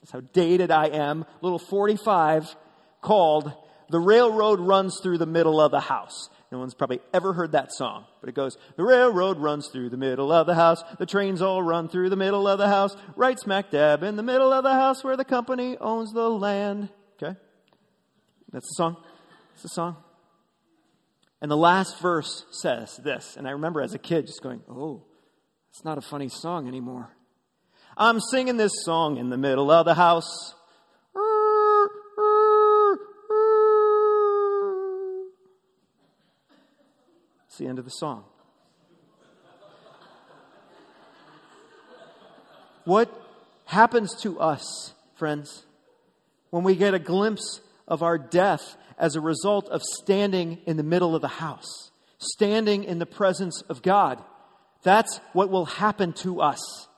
That's 0.00 0.12
how 0.12 0.20
dated 0.20 0.70
I 0.70 0.86
am. 0.86 1.24
Little 1.42 1.58
45 1.58 2.54
called 3.02 3.52
The 3.88 3.98
Railroad 3.98 4.60
Runs 4.60 5.00
Through 5.02 5.18
the 5.18 5.26
Middle 5.26 5.60
of 5.60 5.72
the 5.72 5.80
House. 5.80 6.30
No 6.52 6.58
one's 6.58 6.74
probably 6.74 7.00
ever 7.14 7.32
heard 7.32 7.52
that 7.52 7.72
song, 7.72 8.06
but 8.20 8.28
it 8.28 8.34
goes, 8.34 8.58
The 8.76 8.84
railroad 8.84 9.38
runs 9.38 9.68
through 9.68 9.90
the 9.90 9.96
middle 9.96 10.32
of 10.32 10.46
the 10.46 10.56
house. 10.56 10.82
The 10.98 11.06
trains 11.06 11.40
all 11.42 11.62
run 11.62 11.88
through 11.88 12.10
the 12.10 12.16
middle 12.16 12.48
of 12.48 12.58
the 12.58 12.66
house. 12.66 12.96
Right 13.14 13.38
smack 13.38 13.70
dab 13.70 14.02
in 14.02 14.16
the 14.16 14.22
middle 14.22 14.52
of 14.52 14.64
the 14.64 14.72
house 14.72 15.04
where 15.04 15.16
the 15.16 15.24
company 15.24 15.76
owns 15.78 16.12
the 16.12 16.28
land. 16.28 16.88
Okay? 17.22 17.38
That's 18.52 18.66
the 18.66 18.74
song. 18.74 18.96
That's 19.50 19.62
the 19.62 19.68
song. 19.68 19.96
And 21.40 21.50
the 21.50 21.56
last 21.56 22.00
verse 22.00 22.44
says 22.50 22.96
this. 22.96 23.36
And 23.36 23.46
I 23.46 23.52
remember 23.52 23.80
as 23.80 23.94
a 23.94 23.98
kid 23.98 24.26
just 24.26 24.42
going, 24.42 24.60
Oh, 24.68 25.04
it's 25.70 25.84
not 25.84 25.98
a 25.98 26.02
funny 26.02 26.28
song 26.28 26.66
anymore. 26.66 27.10
I'm 27.96 28.18
singing 28.18 28.56
this 28.56 28.72
song 28.84 29.18
in 29.18 29.30
the 29.30 29.36
middle 29.36 29.70
of 29.70 29.84
the 29.84 29.94
house. 29.94 30.54
The 37.60 37.68
end 37.68 37.78
of 37.78 37.84
the 37.84 37.90
song. 37.90 38.24
What 42.84 43.08
happens 43.66 44.20
to 44.22 44.40
us, 44.40 44.94
friends, 45.14 45.64
when 46.48 46.64
we 46.64 46.74
get 46.74 46.94
a 46.94 46.98
glimpse 46.98 47.60
of 47.86 48.02
our 48.02 48.16
death 48.18 48.76
as 48.98 49.14
a 49.14 49.20
result 49.20 49.68
of 49.68 49.82
standing 49.82 50.58
in 50.66 50.76
the 50.76 50.82
middle 50.82 51.14
of 51.14 51.20
the 51.20 51.28
house, 51.28 51.90
standing 52.18 52.82
in 52.84 52.98
the 52.98 53.06
presence 53.06 53.62
of 53.68 53.82
God? 53.82 54.20
That's 54.82 55.20
what 55.34 55.50
will 55.50 55.66
happen 55.66 56.14
to 56.24 56.40
us. 56.40 56.88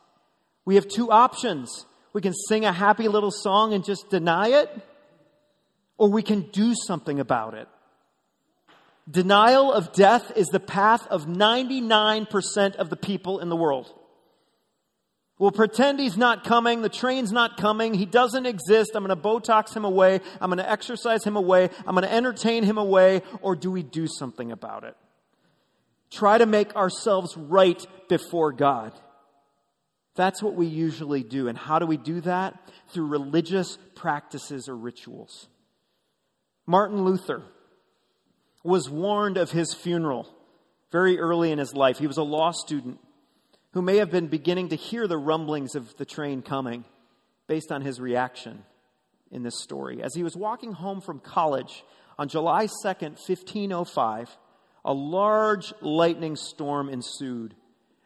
We 0.65 0.77
have 0.77 0.87
two 0.87 1.11
options. 1.11 1.87
We 2.13 2.21
can 2.21 2.33
sing 2.33 2.65
a 2.65 2.73
happy 2.73 3.09
little 3.09 3.33
song 3.33 3.75
and 3.75 3.85
just 3.85 4.09
deny 4.09 4.49
it, 4.49 4.71
or 5.99 6.09
we 6.09 6.23
can 6.23 6.43
do 6.53 6.75
something 6.87 7.19
about 7.19 7.55
it. 7.55 7.69
Denial 9.11 9.73
of 9.73 9.93
death 9.93 10.33
is 10.37 10.47
the 10.49 10.61
path 10.61 11.07
of 11.09 11.27
99% 11.27 12.77
of 12.77 12.89
the 12.89 12.97
people 12.97 13.41
in 13.41 13.49
the 13.49 13.57
world. 13.57 13.93
We'll 15.39 15.51
pretend 15.51 15.99
he's 15.99 16.17
not 16.17 16.45
coming, 16.45 16.83
the 16.83 16.89
train's 16.89 17.33
not 17.33 17.57
coming, 17.57 17.95
he 17.95 18.07
doesn't 18.07 18.47
exist, 18.47 18.93
I'm 18.95 19.05
going 19.05 19.17
to 19.17 19.21
Botox 19.21 19.75
him 19.75 19.85
away, 19.85 20.21
I'm 20.41 20.51
going 20.51 20.59
to 20.59 20.71
exercise 20.71 21.25
him 21.25 21.35
away, 21.35 21.69
I'm 21.85 21.97
going 21.97 22.07
to 22.07 22.13
entertain 22.13 22.63
him 22.63 22.79
away, 22.79 23.23
or 23.41 23.57
do 23.57 23.73
we 23.73 23.83
do 23.83 24.07
something 24.07 24.53
about 24.53 24.85
it? 24.85 24.95
Try 26.13 26.39
to 26.39 26.47
make 26.47 26.77
ourselves 26.77 27.37
right 27.37 27.85
before 28.09 28.53
God. 28.53 28.93
That's 30.15 30.43
what 30.43 30.55
we 30.55 30.67
usually 30.67 31.23
do. 31.23 31.49
And 31.49 31.57
how 31.57 31.79
do 31.79 31.87
we 31.87 31.97
do 31.97 32.21
that? 32.21 32.55
Through 32.89 33.07
religious 33.07 33.79
practices 33.95 34.69
or 34.69 34.77
rituals. 34.77 35.49
Martin 36.67 37.05
Luther, 37.05 37.43
was 38.65 38.89
warned 38.89 39.37
of 39.37 39.51
his 39.51 39.75
funeral 39.75 40.29
very 40.91 41.19
early 41.19 41.51
in 41.51 41.59
his 41.59 41.75
life. 41.75 41.99
He 41.99 42.07
was 42.07 42.19
a 42.19 42.23
law 42.23 42.53
student 42.53 42.99
who 43.73 43.83
may 43.83 43.97
have 43.97 44.11
been 44.11 44.29
beginning 44.29 44.69
to 44.69 44.77
hear 44.77 45.07
the 45.07 45.19
rumblings 45.19 45.75
of 45.75 45.97
the 45.97 46.05
train 46.05 46.43
coming 46.43 46.85
based 47.47 47.73
on 47.73 47.83
his 47.83 47.99
reaction 48.01 48.63
in 49.31 49.43
this 49.43 49.61
story. 49.63 50.03
As 50.03 50.15
he 50.15 50.23
was 50.23 50.37
walking 50.37 50.73
home 50.73 51.01
from 51.01 51.19
college 51.19 51.83
on 52.19 52.29
July 52.29 52.67
2nd, 52.85 53.19
1505, 53.27 54.37
a 54.85 54.93
large 54.93 55.73
lightning 55.81 56.37
storm 56.37 56.89
ensued, 56.89 57.55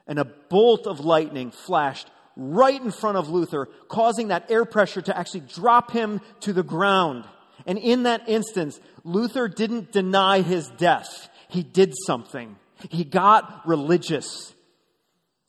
and 0.06 0.18
a 0.18 0.24
bolt 0.24 0.86
of 0.86 1.00
lightning 1.00 1.50
flashed 1.50 2.08
right 2.36 2.80
in 2.80 2.90
front 2.90 3.16
of 3.16 3.28
Luther, 3.28 3.66
causing 3.88 4.28
that 4.28 4.50
air 4.50 4.64
pressure 4.64 5.00
to 5.02 5.18
actually 5.18 5.40
drop 5.40 5.90
him 5.90 6.20
to 6.40 6.52
the 6.52 6.62
ground. 6.62 7.24
And 7.66 7.78
in 7.78 8.04
that 8.04 8.28
instance, 8.28 8.80
Luther 9.04 9.48
didn't 9.48 9.92
deny 9.92 10.40
his 10.40 10.68
death. 10.78 11.28
He 11.48 11.62
did 11.62 11.92
something. 12.06 12.56
He 12.90 13.04
got 13.04 13.66
religious. 13.66 14.54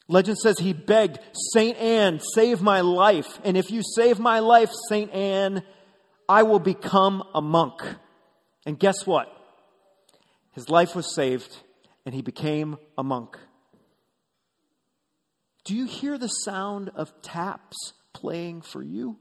Legend 0.08 0.38
says 0.38 0.58
he 0.58 0.74
begged, 0.74 1.20
Saint 1.54 1.78
Anne, 1.78 2.20
save 2.34 2.62
my 2.62 2.82
life. 2.82 3.40
And 3.44 3.56
if 3.56 3.72
you 3.72 3.82
save 3.96 4.20
my 4.20 4.40
life, 4.40 4.72
Saint 4.90 5.12
Anne, 5.14 5.64
I 6.28 6.44
will 6.44 6.60
become 6.60 7.24
a 7.34 7.42
monk. 7.42 7.82
And 8.66 8.80
guess 8.80 9.06
what? 9.06 9.32
His 10.54 10.70
life 10.70 10.96
was 10.96 11.14
saved 11.14 11.56
and 12.06 12.16
he 12.16 12.22
became 12.22 12.78
a 12.98 13.04
monk. 13.04 13.38
Do 15.66 15.76
you 15.76 15.86
hear 15.86 16.18
the 16.18 16.30
sound 16.30 16.90
of 16.96 17.22
taps 17.22 17.94
playing 18.14 18.62
for 18.62 18.82
you? 18.82 19.18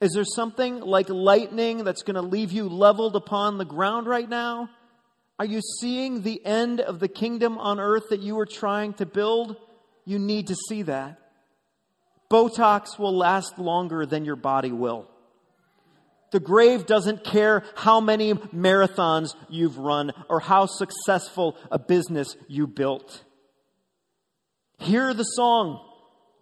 Is 0.00 0.12
there 0.12 0.24
something 0.24 0.80
like 0.80 1.08
lightning 1.08 1.84
that's 1.84 2.02
going 2.02 2.16
to 2.16 2.22
leave 2.22 2.52
you 2.52 2.68
leveled 2.68 3.16
upon 3.16 3.58
the 3.58 3.64
ground 3.64 4.06
right 4.06 4.28
now? 4.28 4.68
Are 5.38 5.46
you 5.46 5.60
seeing 5.80 6.22
the 6.22 6.44
end 6.44 6.80
of 6.80 7.00
the 7.00 7.08
kingdom 7.08 7.58
on 7.58 7.80
earth 7.80 8.04
that 8.10 8.20
you 8.20 8.36
were 8.36 8.46
trying 8.46 8.94
to 8.94 9.06
build? 9.06 9.56
You 10.04 10.18
need 10.18 10.48
to 10.48 10.56
see 10.68 10.82
that. 10.82 11.18
Botox 12.30 12.98
will 12.98 13.16
last 13.16 13.58
longer 13.58 14.06
than 14.06 14.24
your 14.24 14.36
body 14.36 14.72
will. 14.72 15.08
The 16.32 16.40
grave 16.40 16.86
doesn't 16.86 17.22
care 17.22 17.62
how 17.76 18.00
many 18.00 18.34
marathons 18.34 19.34
you've 19.48 19.78
run 19.78 20.12
or 20.28 20.40
how 20.40 20.66
successful 20.66 21.56
a 21.70 21.78
business 21.78 22.36
you 22.48 22.66
built. 22.66 23.22
Hear 24.78 25.14
the 25.14 25.22
song. 25.22 25.80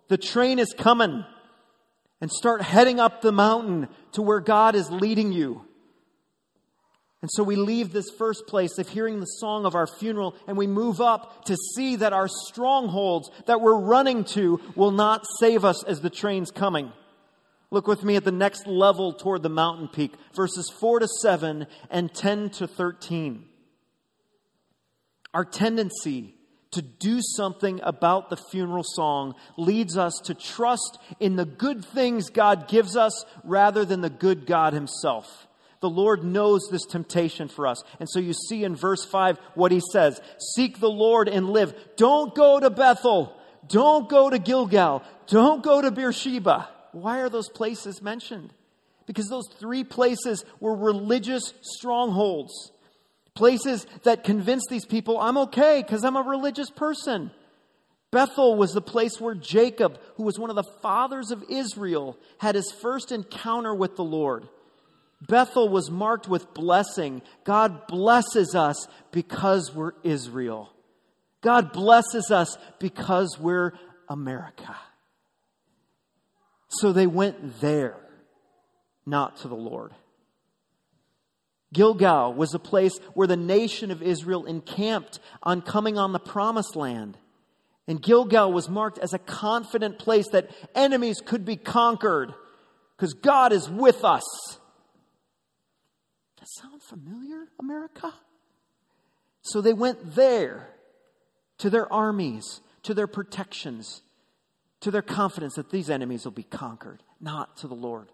The 0.08 0.16
train 0.16 0.58
is 0.58 0.74
coming 0.76 1.24
and 2.22 2.30
start 2.30 2.62
heading 2.62 3.00
up 3.00 3.20
the 3.20 3.32
mountain 3.32 3.88
to 4.12 4.22
where 4.22 4.38
God 4.38 4.76
is 4.76 4.88
leading 4.92 5.32
you. 5.32 5.66
And 7.20 7.28
so 7.32 7.42
we 7.42 7.56
leave 7.56 7.92
this 7.92 8.10
first 8.16 8.46
place 8.46 8.78
of 8.78 8.88
hearing 8.88 9.18
the 9.18 9.26
song 9.26 9.66
of 9.66 9.74
our 9.74 9.88
funeral 9.88 10.36
and 10.46 10.56
we 10.56 10.68
move 10.68 11.00
up 11.00 11.44
to 11.46 11.56
see 11.74 11.96
that 11.96 12.12
our 12.12 12.28
strongholds 12.46 13.28
that 13.46 13.60
we're 13.60 13.78
running 13.78 14.22
to 14.36 14.60
will 14.76 14.92
not 14.92 15.26
save 15.40 15.64
us 15.64 15.82
as 15.84 16.00
the 16.00 16.10
train's 16.10 16.52
coming. 16.52 16.92
Look 17.72 17.88
with 17.88 18.04
me 18.04 18.14
at 18.14 18.24
the 18.24 18.30
next 18.30 18.68
level 18.68 19.12
toward 19.12 19.42
the 19.42 19.48
mountain 19.48 19.88
peak, 19.88 20.14
verses 20.32 20.72
4 20.78 21.00
to 21.00 21.08
7 21.22 21.66
and 21.90 22.14
10 22.14 22.50
to 22.50 22.68
13. 22.68 23.46
Our 25.34 25.44
tendency 25.44 26.34
to 26.72 26.82
do 26.82 27.20
something 27.22 27.80
about 27.82 28.30
the 28.30 28.36
funeral 28.36 28.84
song 28.84 29.34
leads 29.56 29.96
us 29.96 30.14
to 30.24 30.34
trust 30.34 30.98
in 31.20 31.36
the 31.36 31.44
good 31.44 31.84
things 31.84 32.30
God 32.30 32.66
gives 32.66 32.96
us 32.96 33.24
rather 33.44 33.84
than 33.84 34.00
the 34.00 34.10
good 34.10 34.46
God 34.46 34.72
Himself. 34.72 35.46
The 35.80 35.90
Lord 35.90 36.24
knows 36.24 36.68
this 36.70 36.86
temptation 36.86 37.48
for 37.48 37.66
us. 37.66 37.82
And 38.00 38.08
so 38.08 38.20
you 38.20 38.32
see 38.32 38.64
in 38.64 38.74
verse 38.74 39.04
5 39.04 39.38
what 39.54 39.72
He 39.72 39.80
says 39.92 40.20
Seek 40.54 40.80
the 40.80 40.90
Lord 40.90 41.28
and 41.28 41.50
live. 41.50 41.74
Don't 41.96 42.34
go 42.34 42.58
to 42.58 42.70
Bethel. 42.70 43.36
Don't 43.68 44.08
go 44.08 44.30
to 44.30 44.38
Gilgal. 44.38 45.02
Don't 45.26 45.62
go 45.62 45.82
to 45.82 45.90
Beersheba. 45.90 46.68
Why 46.92 47.20
are 47.20 47.28
those 47.28 47.48
places 47.48 48.02
mentioned? 48.02 48.52
Because 49.06 49.28
those 49.28 49.48
three 49.58 49.84
places 49.84 50.44
were 50.60 50.74
religious 50.74 51.52
strongholds. 51.60 52.71
Places 53.34 53.86
that 54.04 54.24
convinced 54.24 54.66
these 54.68 54.84
people, 54.84 55.18
I'm 55.18 55.38
okay 55.38 55.82
because 55.82 56.04
I'm 56.04 56.16
a 56.16 56.22
religious 56.22 56.70
person. 56.70 57.30
Bethel 58.10 58.56
was 58.56 58.72
the 58.72 58.82
place 58.82 59.18
where 59.18 59.34
Jacob, 59.34 59.98
who 60.16 60.24
was 60.24 60.38
one 60.38 60.50
of 60.50 60.56
the 60.56 60.70
fathers 60.82 61.30
of 61.30 61.42
Israel, 61.48 62.18
had 62.38 62.54
his 62.54 62.70
first 62.70 63.10
encounter 63.10 63.74
with 63.74 63.96
the 63.96 64.04
Lord. 64.04 64.48
Bethel 65.26 65.68
was 65.68 65.90
marked 65.90 66.28
with 66.28 66.52
blessing. 66.52 67.22
God 67.44 67.86
blesses 67.86 68.54
us 68.54 68.86
because 69.12 69.72
we're 69.74 69.92
Israel. 70.02 70.70
God 71.40 71.72
blesses 71.72 72.30
us 72.30 72.58
because 72.78 73.38
we're 73.38 73.72
America. 74.08 74.76
So 76.68 76.92
they 76.92 77.06
went 77.06 77.60
there, 77.60 77.96
not 79.06 79.38
to 79.38 79.48
the 79.48 79.54
Lord. 79.54 79.92
Gilgal 81.72 82.34
was 82.34 82.54
a 82.54 82.58
place 82.58 82.98
where 83.14 83.26
the 83.26 83.36
nation 83.36 83.90
of 83.90 84.02
Israel 84.02 84.44
encamped 84.44 85.18
on 85.42 85.62
coming 85.62 85.98
on 85.98 86.12
the 86.12 86.18
promised 86.18 86.76
land. 86.76 87.16
And 87.88 88.00
Gilgal 88.00 88.52
was 88.52 88.68
marked 88.68 88.98
as 88.98 89.12
a 89.12 89.18
confident 89.18 89.98
place 89.98 90.28
that 90.28 90.50
enemies 90.74 91.20
could 91.24 91.44
be 91.44 91.56
conquered 91.56 92.32
because 92.96 93.14
God 93.14 93.52
is 93.52 93.68
with 93.68 94.04
us. 94.04 94.22
That 96.38 96.48
sound 96.48 96.82
familiar, 96.82 97.48
America? 97.58 98.12
So 99.42 99.60
they 99.60 99.72
went 99.72 100.14
there 100.14 100.68
to 101.58 101.70
their 101.70 101.92
armies, 101.92 102.60
to 102.84 102.94
their 102.94 103.06
protections, 103.06 104.02
to 104.80 104.90
their 104.90 105.02
confidence 105.02 105.54
that 105.54 105.70
these 105.70 105.90
enemies 105.90 106.24
will 106.24 106.32
be 106.32 106.42
conquered, 106.42 107.02
not 107.20 107.56
to 107.58 107.68
the 107.68 107.74
Lord. 107.74 108.08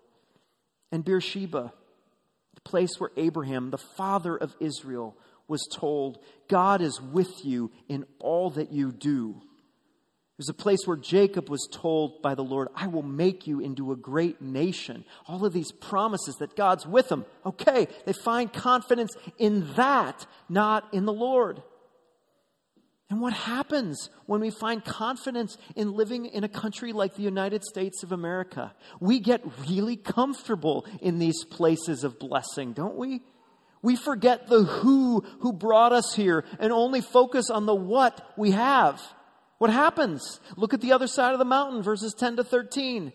And 0.90 1.04
Beersheba 1.04 1.72
the 2.58 2.70
place 2.70 2.98
where 2.98 3.10
Abraham, 3.16 3.70
the 3.70 3.78
father 3.78 4.36
of 4.36 4.54
Israel, 4.58 5.16
was 5.46 5.66
told, 5.72 6.18
God 6.48 6.82
is 6.82 7.00
with 7.00 7.44
you 7.44 7.70
in 7.88 8.04
all 8.18 8.50
that 8.50 8.72
you 8.72 8.90
do. 8.90 9.36
It 9.38 10.38
was 10.38 10.48
a 10.48 10.54
place 10.54 10.80
where 10.84 10.96
Jacob 10.96 11.48
was 11.48 11.68
told 11.72 12.20
by 12.20 12.34
the 12.34 12.44
Lord, 12.44 12.68
I 12.74 12.88
will 12.88 13.02
make 13.02 13.46
you 13.46 13.60
into 13.60 13.92
a 13.92 13.96
great 13.96 14.42
nation. 14.42 15.04
All 15.26 15.44
of 15.44 15.52
these 15.52 15.72
promises 15.72 16.36
that 16.36 16.56
God's 16.56 16.86
with 16.86 17.08
them. 17.08 17.24
Okay, 17.46 17.86
they 18.04 18.12
find 18.12 18.52
confidence 18.52 19.16
in 19.38 19.72
that, 19.74 20.26
not 20.48 20.92
in 20.92 21.06
the 21.06 21.12
Lord. 21.12 21.62
And 23.18 23.22
what 23.24 23.32
happens 23.32 24.10
when 24.26 24.40
we 24.40 24.50
find 24.50 24.84
confidence 24.84 25.58
in 25.74 25.90
living 25.90 26.26
in 26.26 26.44
a 26.44 26.48
country 26.48 26.92
like 26.92 27.16
the 27.16 27.22
United 27.22 27.64
States 27.64 28.04
of 28.04 28.12
America? 28.12 28.72
We 29.00 29.18
get 29.18 29.42
really 29.68 29.96
comfortable 29.96 30.86
in 31.00 31.18
these 31.18 31.44
places 31.44 32.04
of 32.04 32.20
blessing, 32.20 32.74
don't 32.74 32.94
we? 32.94 33.22
We 33.82 33.96
forget 33.96 34.46
the 34.46 34.62
who 34.62 35.24
who 35.40 35.52
brought 35.52 35.92
us 35.92 36.14
here 36.14 36.44
and 36.60 36.72
only 36.72 37.00
focus 37.00 37.50
on 37.50 37.66
the 37.66 37.74
what 37.74 38.24
we 38.36 38.52
have. 38.52 39.02
What 39.58 39.70
happens? 39.70 40.38
Look 40.56 40.72
at 40.72 40.80
the 40.80 40.92
other 40.92 41.08
side 41.08 41.32
of 41.32 41.40
the 41.40 41.44
mountain, 41.44 41.82
verses 41.82 42.14
10 42.14 42.36
to 42.36 42.44
13. 42.44 43.12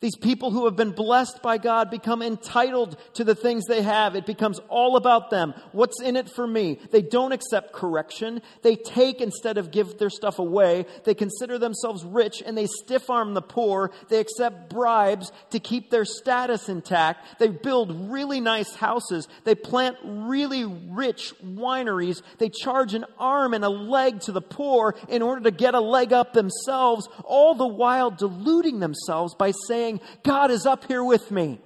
These 0.00 0.16
people 0.16 0.52
who 0.52 0.66
have 0.66 0.76
been 0.76 0.92
blessed 0.92 1.42
by 1.42 1.58
God 1.58 1.90
become 1.90 2.22
entitled 2.22 2.96
to 3.14 3.24
the 3.24 3.34
things 3.34 3.64
they 3.64 3.82
have. 3.82 4.14
It 4.14 4.26
becomes 4.26 4.60
all 4.68 4.94
about 4.94 5.28
them. 5.30 5.54
What's 5.72 6.00
in 6.00 6.14
it 6.14 6.30
for 6.30 6.46
me? 6.46 6.78
They 6.92 7.02
don't 7.02 7.32
accept 7.32 7.72
correction. 7.72 8.40
They 8.62 8.76
take 8.76 9.20
instead 9.20 9.58
of 9.58 9.72
give 9.72 9.98
their 9.98 10.08
stuff 10.08 10.38
away. 10.38 10.86
They 11.02 11.14
consider 11.14 11.58
themselves 11.58 12.04
rich 12.04 12.44
and 12.46 12.56
they 12.56 12.66
stiff 12.66 13.10
arm 13.10 13.34
the 13.34 13.42
poor. 13.42 13.90
They 14.08 14.20
accept 14.20 14.70
bribes 14.70 15.32
to 15.50 15.58
keep 15.58 15.90
their 15.90 16.04
status 16.04 16.68
intact. 16.68 17.40
They 17.40 17.48
build 17.48 18.08
really 18.08 18.40
nice 18.40 18.76
houses. 18.76 19.26
They 19.42 19.56
plant 19.56 19.96
really 20.04 20.64
rich 20.64 21.34
wineries. 21.42 22.22
They 22.38 22.50
charge 22.50 22.94
an 22.94 23.04
arm 23.18 23.52
and 23.52 23.64
a 23.64 23.68
leg 23.68 24.20
to 24.20 24.32
the 24.32 24.42
poor 24.42 24.94
in 25.08 25.22
order 25.22 25.42
to 25.42 25.50
get 25.50 25.74
a 25.74 25.80
leg 25.80 26.12
up 26.12 26.34
themselves, 26.34 27.08
all 27.24 27.56
the 27.56 27.66
while 27.66 28.12
deluding 28.12 28.78
themselves 28.78 29.34
by 29.34 29.52
saying, 29.66 29.87
saying, 29.88 30.00
God 30.22 30.50
is 30.50 30.66
up 30.66 30.84
here 30.84 31.04
with 31.04 31.30
me. 31.30 31.60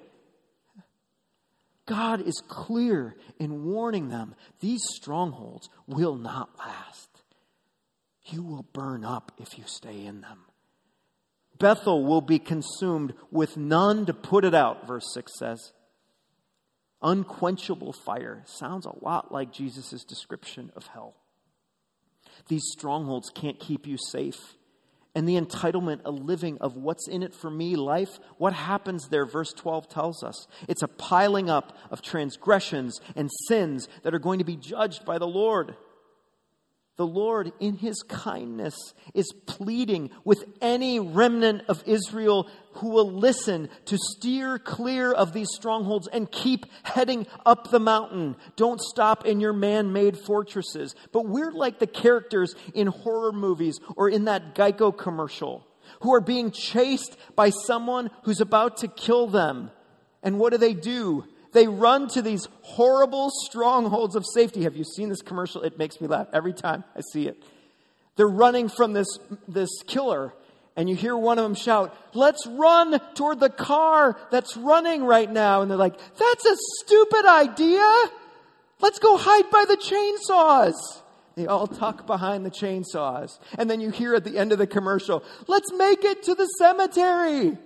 God 1.87 2.27
is 2.27 2.41
clear 2.49 3.17
in 3.39 3.65
warning 3.65 4.09
them 4.09 4.35
these 4.61 4.81
strongholds 4.95 5.69
will 5.87 6.15
not 6.15 6.51
last. 6.59 7.09
You 8.27 8.43
will 8.43 8.65
burn 8.73 9.05
up 9.05 9.33
if 9.39 9.59
you 9.59 9.65
stay 9.67 10.05
in 10.07 10.21
them. 10.21 10.39
Bethel 11.59 12.05
will 12.05 12.21
be 12.21 12.39
consumed 12.39 13.15
with 13.31 13.57
none 13.57 14.07
to 14.07 14.15
put 14.15 14.45
it 14.45 14.55
out, 14.55 14.87
verse 14.87 15.13
6 15.13 15.33
says. 15.39 15.73
Unquenchable 17.03 17.93
fire 17.93 18.43
sounds 18.47 18.87
a 18.87 19.05
lot 19.05 19.33
like 19.33 19.53
Jesus' 19.53 20.05
description 20.05 20.71
of 20.77 20.87
hell. 20.87 21.17
These 22.49 22.63
strongholds 22.71 23.31
can't 23.35 23.59
keep 23.59 23.87
you 23.87 23.97
safe 24.11 24.39
and 25.15 25.29
the 25.29 25.39
entitlement, 25.39 26.01
a 26.05 26.11
living 26.11 26.57
of 26.59 26.77
what's 26.77 27.07
in 27.07 27.23
it 27.23 27.35
for 27.35 27.51
me 27.51 27.77
life, 27.77 28.19
what 28.39 28.53
happens 28.53 29.09
there, 29.09 29.27
verse 29.27 29.53
12 29.53 29.89
tells 29.89 30.23
us. 30.23 30.47
It's 30.69 30.83
a 30.83 30.89
piling 30.89 31.51
up 31.51 31.77
of 31.91 32.01
transgressions 32.01 33.01
and 33.15 33.31
sins 33.47 33.89
that 34.03 34.15
are 34.15 34.19
going 34.19 34.39
to 34.39 34.45
be 34.45 34.57
judged 34.57 35.05
by 35.05 35.19
the 35.19 35.27
Lord. 35.27 35.77
The 36.97 37.07
Lord, 37.07 37.53
in 37.59 37.79
his 37.79 38.03
kindness, 38.03 38.75
is 39.15 39.33
pleading 39.47 40.11
with 40.25 40.45
any 40.61 41.01
remnant 41.01 41.63
of 41.69 41.83
Israel 41.87 42.49
who 42.75 42.91
will 42.91 43.11
listen 43.11 43.71
to 43.87 43.97
steer 43.97 44.59
clear 44.59 45.11
of 45.11 45.33
these 45.33 45.49
strongholds 45.55 46.07
and 46.07 46.31
keep 46.31 46.67
heading 46.83 47.27
up 47.47 47.71
the 47.71 47.81
mountain. 47.81 48.37
Don't 48.57 48.81
stop 48.81 49.25
in 49.25 49.41
your 49.41 49.55
man 49.55 49.95
made 49.95 50.19
fortresses. 50.19 50.95
But 51.13 51.27
we're 51.27 51.53
like 51.53 51.79
the 51.79 51.87
characters 51.87 52.55
in 52.75 52.89
horror 52.89 53.33
movies 53.33 53.81
or 53.97 54.11
in 54.11 54.27
that 54.27 54.55
Geico 54.55 54.97
commercial 54.97 55.67
who 56.01 56.13
are 56.13 56.21
being 56.21 56.51
chased 56.51 57.17
by 57.35 57.51
someone 57.51 58.11
who's 58.25 58.41
about 58.41 58.79
to 58.79 58.89
kill 58.89 59.29
them. 59.29 59.71
And 60.23 60.39
what 60.39 60.53
do 60.53 60.59
they 60.59 60.75
do? 60.75 61.25
They 61.53 61.67
run 61.67 62.09
to 62.09 62.23
these 62.23 62.49
horrible 62.63 63.31
strongholds 63.45 64.17
of 64.17 64.25
safety. 64.35 64.63
Have 64.65 64.77
you 64.77 64.85
seen 64.85 65.09
this 65.09 65.23
commercial? 65.23 65.63
It 65.63 65.79
makes 65.79 66.01
me 66.01 66.09
laugh 66.09 66.29
every 66.33 66.53
time 66.53 66.85
I 66.97 67.01
see 67.13 67.29
it. 67.29 67.43
They're 68.17 68.27
running 68.27 68.69
from 68.69 68.93
this, 68.93 69.19
this 69.49 69.71
killer, 69.87 70.33
and 70.77 70.89
you 70.89 70.97
hear 70.97 71.17
one 71.17 71.39
of 71.39 71.45
them 71.45 71.55
shout, 71.55 71.95
Let's 72.15 72.47
run 72.47 72.99
toward 73.15 73.41
the 73.41 73.51
car 73.51 74.17
that's 74.31 74.57
running 74.57 75.05
right 75.05 75.31
now. 75.31 75.63
And 75.63 75.71
they're 75.71 75.79
like, 75.79 75.99
That's 75.99 76.47
a 76.47 76.57
stupid 76.81 77.27
idea. 77.27 77.93
Let's 78.81 78.99
go 78.99 79.17
hide 79.17 79.51
by 79.51 79.65
the 79.69 79.77
chainsaws. 79.77 80.75
They 81.35 81.47
all 81.47 81.67
tuck 81.67 82.07
behind 82.07 82.45
the 82.45 82.51
chainsaws. 82.51 83.39
And 83.57 83.71
then 83.71 83.81
you 83.81 83.91
hear 83.91 84.15
at 84.15 84.25
the 84.25 84.37
end 84.37 84.53
of 84.53 84.59
the 84.59 84.67
commercial, 84.67 85.23
Let's 85.47 85.73
make 85.73 86.05
it 86.05 86.23
to 86.25 86.35
the 86.35 86.47
cemetery. 86.47 87.59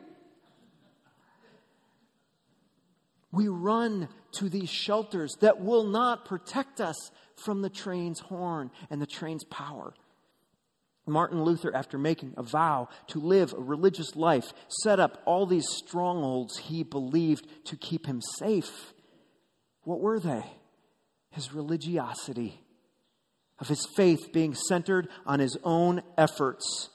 We 3.37 3.49
run 3.49 4.09
to 4.33 4.49
these 4.49 4.71
shelters 4.71 5.37
that 5.41 5.61
will 5.61 5.85
not 5.85 6.25
protect 6.25 6.81
us 6.81 7.11
from 7.37 7.61
the 7.61 7.69
train's 7.69 8.19
horn 8.19 8.71
and 8.89 9.01
the 9.01 9.07
train's 9.07 9.45
power. 9.45 9.93
Martin 11.07 11.45
Luther, 11.45 11.73
after 11.75 11.99
making 11.99 12.33
a 12.37 12.43
vow 12.43 12.89
to 13.09 13.21
live 13.21 13.53
a 13.53 13.61
religious 13.61 14.17
life, 14.17 14.53
set 14.83 14.99
up 14.99 15.23
all 15.27 15.45
these 15.45 15.69
strongholds 15.69 16.57
he 16.57 16.83
believed 16.83 17.47
to 17.67 17.77
keep 17.77 18.07
him 18.07 18.21
safe. 18.39 18.95
What 19.83 20.01
were 20.01 20.19
they? 20.19 20.45
His 21.31 21.53
religiosity, 21.53 22.59
of 23.59 23.69
his 23.69 23.87
faith 23.95 24.33
being 24.33 24.55
centered 24.55 25.09
on 25.27 25.41
his 25.41 25.59
own 25.63 26.03
efforts 26.17 26.89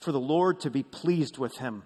for 0.00 0.10
the 0.10 0.20
Lord 0.20 0.60
to 0.60 0.70
be 0.70 0.82
pleased 0.82 1.36
with 1.36 1.58
him. 1.58 1.82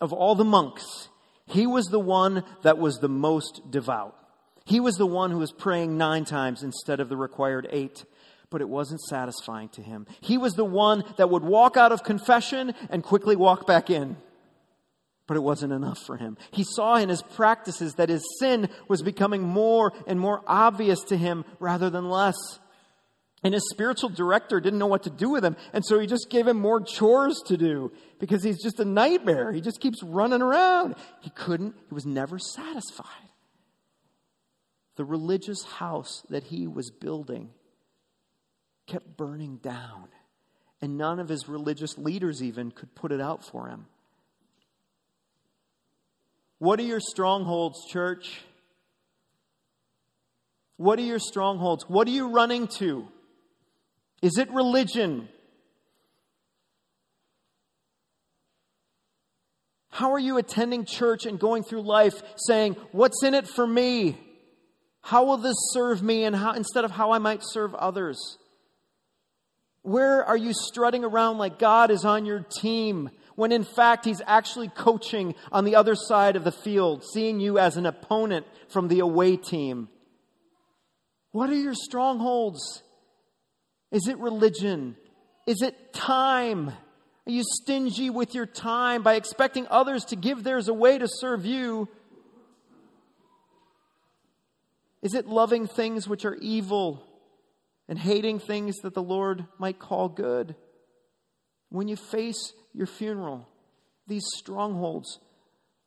Of 0.00 0.12
all 0.12 0.36
the 0.36 0.44
monks, 0.44 1.08
he 1.46 1.66
was 1.66 1.86
the 1.86 2.00
one 2.00 2.44
that 2.62 2.78
was 2.78 2.98
the 2.98 3.08
most 3.08 3.70
devout. 3.70 4.16
He 4.64 4.80
was 4.80 4.94
the 4.94 5.06
one 5.06 5.30
who 5.30 5.38
was 5.38 5.52
praying 5.52 5.96
nine 5.98 6.24
times 6.24 6.62
instead 6.62 7.00
of 7.00 7.08
the 7.08 7.16
required 7.16 7.68
eight, 7.70 8.04
but 8.50 8.60
it 8.60 8.68
wasn't 8.68 9.00
satisfying 9.00 9.68
to 9.70 9.82
him. 9.82 10.06
He 10.20 10.38
was 10.38 10.54
the 10.54 10.64
one 10.64 11.02
that 11.16 11.30
would 11.30 11.42
walk 11.42 11.76
out 11.76 11.90
of 11.92 12.04
confession 12.04 12.74
and 12.90 13.02
quickly 13.02 13.34
walk 13.34 13.66
back 13.66 13.90
in, 13.90 14.16
but 15.26 15.36
it 15.36 15.42
wasn't 15.42 15.72
enough 15.72 15.98
for 15.98 16.16
him. 16.16 16.36
He 16.52 16.64
saw 16.64 16.96
in 16.96 17.08
his 17.08 17.22
practices 17.22 17.94
that 17.94 18.08
his 18.08 18.22
sin 18.38 18.68
was 18.88 19.02
becoming 19.02 19.42
more 19.42 19.92
and 20.06 20.20
more 20.20 20.42
obvious 20.46 21.00
to 21.04 21.16
him 21.16 21.44
rather 21.58 21.90
than 21.90 22.08
less. 22.08 22.36
And 23.44 23.54
his 23.54 23.68
spiritual 23.70 24.10
director 24.10 24.60
didn't 24.60 24.78
know 24.78 24.86
what 24.86 25.02
to 25.02 25.10
do 25.10 25.30
with 25.30 25.44
him, 25.44 25.56
and 25.72 25.84
so 25.84 25.98
he 25.98 26.06
just 26.06 26.30
gave 26.30 26.46
him 26.46 26.58
more 26.58 26.80
chores 26.80 27.40
to 27.46 27.56
do 27.56 27.92
because 28.20 28.44
he's 28.44 28.62
just 28.62 28.78
a 28.78 28.84
nightmare. 28.84 29.50
He 29.50 29.60
just 29.60 29.80
keeps 29.80 30.00
running 30.02 30.42
around. 30.42 30.94
He 31.20 31.30
couldn't, 31.30 31.74
he 31.88 31.94
was 31.94 32.06
never 32.06 32.38
satisfied. 32.38 33.06
The 34.94 35.04
religious 35.04 35.64
house 35.64 36.22
that 36.28 36.44
he 36.44 36.68
was 36.68 36.90
building 36.90 37.50
kept 38.86 39.16
burning 39.16 39.56
down, 39.56 40.08
and 40.80 40.96
none 40.96 41.18
of 41.18 41.28
his 41.28 41.48
religious 41.48 41.98
leaders 41.98 42.42
even 42.42 42.70
could 42.70 42.94
put 42.94 43.10
it 43.10 43.20
out 43.20 43.44
for 43.44 43.66
him. 43.66 43.86
What 46.58 46.78
are 46.78 46.84
your 46.84 47.00
strongholds, 47.00 47.86
church? 47.90 48.42
What 50.76 51.00
are 51.00 51.02
your 51.02 51.18
strongholds? 51.18 51.88
What 51.88 52.06
are 52.06 52.12
you 52.12 52.28
running 52.28 52.68
to? 52.78 53.08
Is 54.22 54.38
it 54.38 54.50
religion? 54.52 55.28
How 59.90 60.12
are 60.12 60.18
you 60.18 60.38
attending 60.38 60.86
church 60.86 61.26
and 61.26 61.38
going 61.38 61.64
through 61.64 61.82
life 61.82 62.22
saying, 62.36 62.76
What's 62.92 63.22
in 63.22 63.34
it 63.34 63.46
for 63.46 63.66
me? 63.66 64.16
How 65.02 65.24
will 65.24 65.36
this 65.36 65.56
serve 65.72 66.02
me 66.02 66.24
and 66.24 66.34
how, 66.34 66.52
instead 66.52 66.84
of 66.84 66.92
how 66.92 67.10
I 67.10 67.18
might 67.18 67.40
serve 67.42 67.74
others? 67.74 68.38
Where 69.82 70.24
are 70.24 70.36
you 70.36 70.52
strutting 70.54 71.04
around 71.04 71.38
like 71.38 71.58
God 71.58 71.90
is 71.90 72.04
on 72.04 72.24
your 72.24 72.40
team 72.40 73.10
when 73.34 73.50
in 73.50 73.64
fact 73.64 74.04
He's 74.04 74.22
actually 74.26 74.68
coaching 74.68 75.34
on 75.50 75.64
the 75.64 75.74
other 75.74 75.96
side 75.96 76.36
of 76.36 76.44
the 76.44 76.52
field, 76.52 77.02
seeing 77.12 77.40
you 77.40 77.58
as 77.58 77.76
an 77.76 77.84
opponent 77.84 78.46
from 78.68 78.86
the 78.86 79.00
away 79.00 79.36
team? 79.36 79.88
What 81.32 81.50
are 81.50 81.56
your 81.56 81.74
strongholds? 81.74 82.82
Is 83.92 84.08
it 84.08 84.18
religion? 84.18 84.96
Is 85.46 85.62
it 85.62 85.92
time? 85.92 86.68
Are 86.68 87.30
you 87.30 87.42
stingy 87.44 88.10
with 88.10 88.34
your 88.34 88.46
time 88.46 89.02
by 89.02 89.14
expecting 89.14 89.66
others 89.68 90.06
to 90.06 90.16
give 90.16 90.42
theirs 90.42 90.66
away 90.66 90.98
to 90.98 91.06
serve 91.06 91.44
you? 91.44 91.88
Is 95.02 95.14
it 95.14 95.26
loving 95.26 95.66
things 95.66 96.08
which 96.08 96.24
are 96.24 96.36
evil 96.36 97.04
and 97.88 97.98
hating 97.98 98.38
things 98.38 98.76
that 98.78 98.94
the 98.94 99.02
Lord 99.02 99.46
might 99.58 99.78
call 99.78 100.08
good? 100.08 100.54
When 101.68 101.86
you 101.86 101.96
face 101.96 102.54
your 102.72 102.86
funeral, 102.86 103.46
these 104.06 104.24
strongholds 104.36 105.18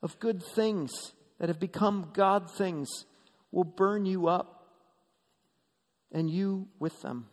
of 0.03 0.19
good 0.19 0.43
things 0.55 0.91
that 1.39 1.49
have 1.49 1.59
become 1.59 2.11
God 2.13 2.51
things 2.51 2.89
will 3.51 3.63
burn 3.63 4.05
you 4.05 4.27
up 4.27 4.67
and 6.11 6.29
you 6.29 6.67
with 6.79 7.01
them. 7.01 7.27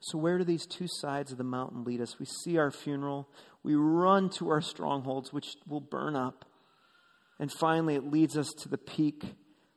So, 0.00 0.16
where 0.18 0.38
do 0.38 0.44
these 0.44 0.66
two 0.66 0.88
sides 0.88 1.30
of 1.30 1.38
the 1.38 1.44
mountain 1.44 1.84
lead 1.84 2.00
us? 2.00 2.18
We 2.18 2.26
see 2.26 2.56
our 2.56 2.70
funeral, 2.70 3.28
we 3.62 3.74
run 3.74 4.30
to 4.38 4.48
our 4.48 4.62
strongholds, 4.62 5.32
which 5.32 5.46
will 5.68 5.80
burn 5.80 6.16
up. 6.16 6.46
And 7.38 7.50
finally, 7.52 7.94
it 7.94 8.10
leads 8.10 8.36
us 8.36 8.52
to 8.58 8.68
the 8.68 8.78
peak 8.78 9.24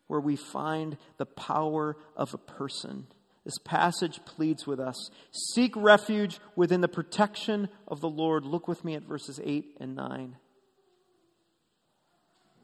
where 0.08 0.20
we 0.20 0.36
find 0.36 0.98
the 1.18 1.26
power 1.26 1.98
of 2.16 2.34
a 2.34 2.38
person. 2.38 3.08
This 3.46 3.58
passage 3.66 4.24
pleads 4.26 4.66
with 4.66 4.80
us 4.80 5.10
seek 5.54 5.76
refuge 5.76 6.40
within 6.56 6.82
the 6.82 6.88
protection 6.88 7.68
of 7.88 8.00
the 8.00 8.10
Lord. 8.10 8.46
Look 8.46 8.68
with 8.68 8.86
me 8.86 8.96
at 8.96 9.04
verses 9.04 9.40
8 9.44 9.78
and 9.80 9.96
9. 9.96 10.38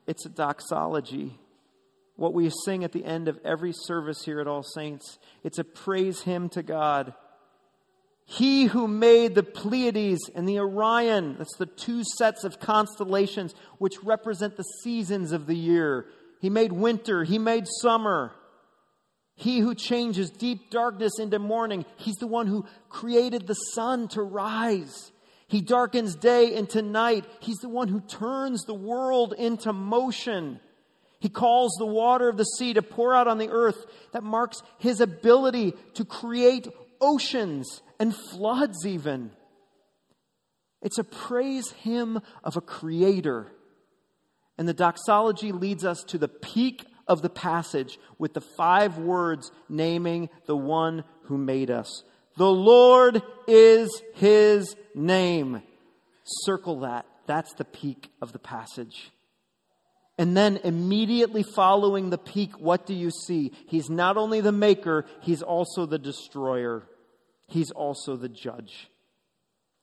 It's 0.08 0.26
a 0.26 0.30
doxology. 0.30 1.38
What 2.16 2.34
we 2.34 2.50
sing 2.66 2.84
at 2.84 2.94
the 2.94 3.06
end 3.06 3.28
of 3.28 3.40
every 3.46 3.74
service 3.74 4.24
here 4.24 4.40
at 4.40 4.48
All 4.48 4.64
Saints. 4.64 5.20
It's 5.44 5.60
a 5.60 5.64
praise 5.64 6.22
hymn 6.22 6.50
to 6.50 6.64
God. 6.64 7.14
He 8.32 8.66
who 8.66 8.88
made 8.88 9.34
the 9.34 9.42
Pleiades 9.42 10.30
and 10.36 10.48
the 10.48 10.60
Orion, 10.60 11.36
that's 11.40 11.58
the 11.58 11.66
two 11.66 12.04
sets 12.04 12.44
of 12.44 12.60
constellations 12.60 13.56
which 13.80 14.04
represent 14.04 14.56
the 14.56 14.64
seasons 14.84 15.32
of 15.32 15.48
the 15.48 15.56
year. 15.56 16.06
He 16.40 16.52
made 16.52 16.72
winter, 16.72 17.24
he 17.24 17.40
made 17.40 17.66
summer. 17.82 18.32
He 19.34 19.62
who 19.62 19.74
changes 19.74 20.30
deep 20.30 20.70
darkness 20.70 21.14
into 21.18 21.40
morning, 21.40 21.86
he's 21.98 22.18
the 22.18 22.28
one 22.28 22.46
who 22.46 22.68
created 22.88 23.48
the 23.48 23.56
sun 23.56 24.10
to 24.10 24.22
rise. 24.22 25.12
He 25.48 25.62
darkens 25.62 26.14
day 26.14 26.54
into 26.54 26.84
night. 26.84 27.26
He's 27.40 27.58
the 27.58 27.68
one 27.68 27.88
who 27.88 28.00
turns 28.00 28.62
the 28.62 28.76
world 28.76 29.34
into 29.36 29.74
motion. 29.74 30.60
He 31.20 31.30
calls 31.30 31.72
the 31.80 31.88
water 31.88 32.30
of 32.30 32.38
the 32.38 32.44
sea 32.44 32.74
to 32.74 32.84
pour 32.84 33.16
out 33.16 33.28
on 33.28 33.40
the 33.40 33.50
earth. 33.50 33.88
That 34.12 34.22
marks 34.22 34.62
his 34.78 35.02
ability 35.02 35.74
to 35.96 36.06
create 36.06 36.68
oceans 37.02 37.82
and 38.00 38.16
floods, 38.16 38.86
even. 38.86 39.32
It's 40.82 40.98
a 40.98 41.04
praise 41.04 41.72
hymn 41.72 42.22
of 42.44 42.56
a 42.56 42.62
creator. 42.62 43.52
And 44.58 44.68
the 44.68 44.74
doxology 44.74 45.52
leads 45.52 45.84
us 45.86 46.04
to 46.08 46.18
the 46.18 46.28
peak 46.28 46.86
of 47.08 47.22
the 47.22 47.30
passage 47.30 48.00
with 48.18 48.34
the 48.34 48.42
five 48.42 48.98
words 48.98 49.52
naming 49.68 50.30
the 50.46 50.56
one 50.56 51.04
who 51.24 51.38
made 51.38 51.70
us. 51.70 52.04
The 52.38 52.50
Lord 52.50 53.22
is 53.48 54.02
his 54.14 54.76
name. 54.96 55.62
Circle 56.44 56.82
that. 56.82 57.06
That's 57.26 57.54
the 57.56 57.66
peak 57.66 58.12
of 58.22 58.32
the 58.32 58.40
passage. 58.40 59.12
And 60.18 60.36
then 60.36 60.58
immediately 60.64 61.44
following 61.44 62.10
the 62.10 62.18
peak, 62.18 62.60
what 62.60 62.86
do 62.86 62.94
you 62.94 63.12
see? 63.12 63.54
He's 63.68 63.90
not 63.90 64.18
only 64.18 64.42
the 64.42 64.52
maker, 64.52 65.06
he's 65.22 65.42
also 65.42 65.86
the 65.86 66.00
destroyer 66.00 66.84
he's 67.50 67.72
also 67.72 68.16
the 68.16 68.30
judge. 68.30 68.90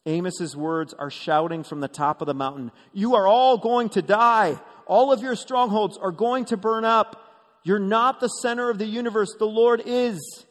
Amos's 0.06 0.56
words 0.56 0.94
are 0.94 1.10
shouting 1.10 1.64
from 1.64 1.80
the 1.80 1.88
top 1.88 2.20
of 2.22 2.26
the 2.26 2.34
mountain, 2.34 2.70
You 2.92 3.16
are 3.16 3.26
all 3.26 3.58
going 3.58 3.88
to 3.90 4.02
die. 4.02 4.58
All 4.86 5.12
of 5.12 5.20
your 5.20 5.34
strongholds 5.34 5.98
are 5.98 6.12
going 6.12 6.44
to 6.46 6.56
burn 6.56 6.84
up. 6.84 7.22
You're 7.64 7.80
not 7.80 8.20
the 8.20 8.28
center 8.28 8.70
of 8.70 8.78
the 8.78 8.86
universe. 8.86 9.34
The 9.36 9.46
Lord 9.46 9.82
is. 9.84 10.46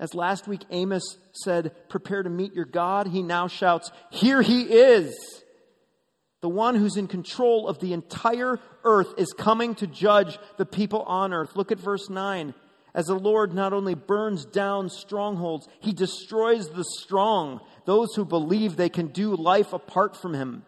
As 0.00 0.14
last 0.14 0.48
week 0.48 0.62
Amos 0.70 1.18
said, 1.32 1.72
Prepare 1.88 2.24
to 2.24 2.30
meet 2.30 2.52
your 2.54 2.64
God, 2.64 3.06
he 3.06 3.22
now 3.22 3.46
shouts, 3.46 3.90
Here 4.10 4.42
he 4.42 4.62
is. 4.62 5.14
The 6.40 6.48
one 6.48 6.76
who's 6.76 6.96
in 6.96 7.08
control 7.08 7.66
of 7.66 7.80
the 7.80 7.92
entire 7.92 8.60
earth 8.84 9.14
is 9.18 9.32
coming 9.32 9.74
to 9.76 9.88
judge 9.88 10.38
the 10.56 10.66
people 10.66 11.02
on 11.02 11.32
earth. 11.32 11.56
Look 11.56 11.72
at 11.72 11.80
verse 11.80 12.08
9 12.08 12.54
as 12.94 13.06
the 13.06 13.14
Lord 13.14 13.52
not 13.52 13.72
only 13.72 13.94
burns 13.94 14.44
down 14.44 14.88
strongholds, 14.88 15.68
he 15.80 15.92
destroys 15.92 16.68
the 16.68 16.84
strong, 16.84 17.60
those 17.84 18.14
who 18.14 18.24
believe 18.24 18.76
they 18.76 18.88
can 18.88 19.08
do 19.08 19.36
life 19.36 19.72
apart 19.72 20.16
from 20.16 20.34
him. 20.34 20.64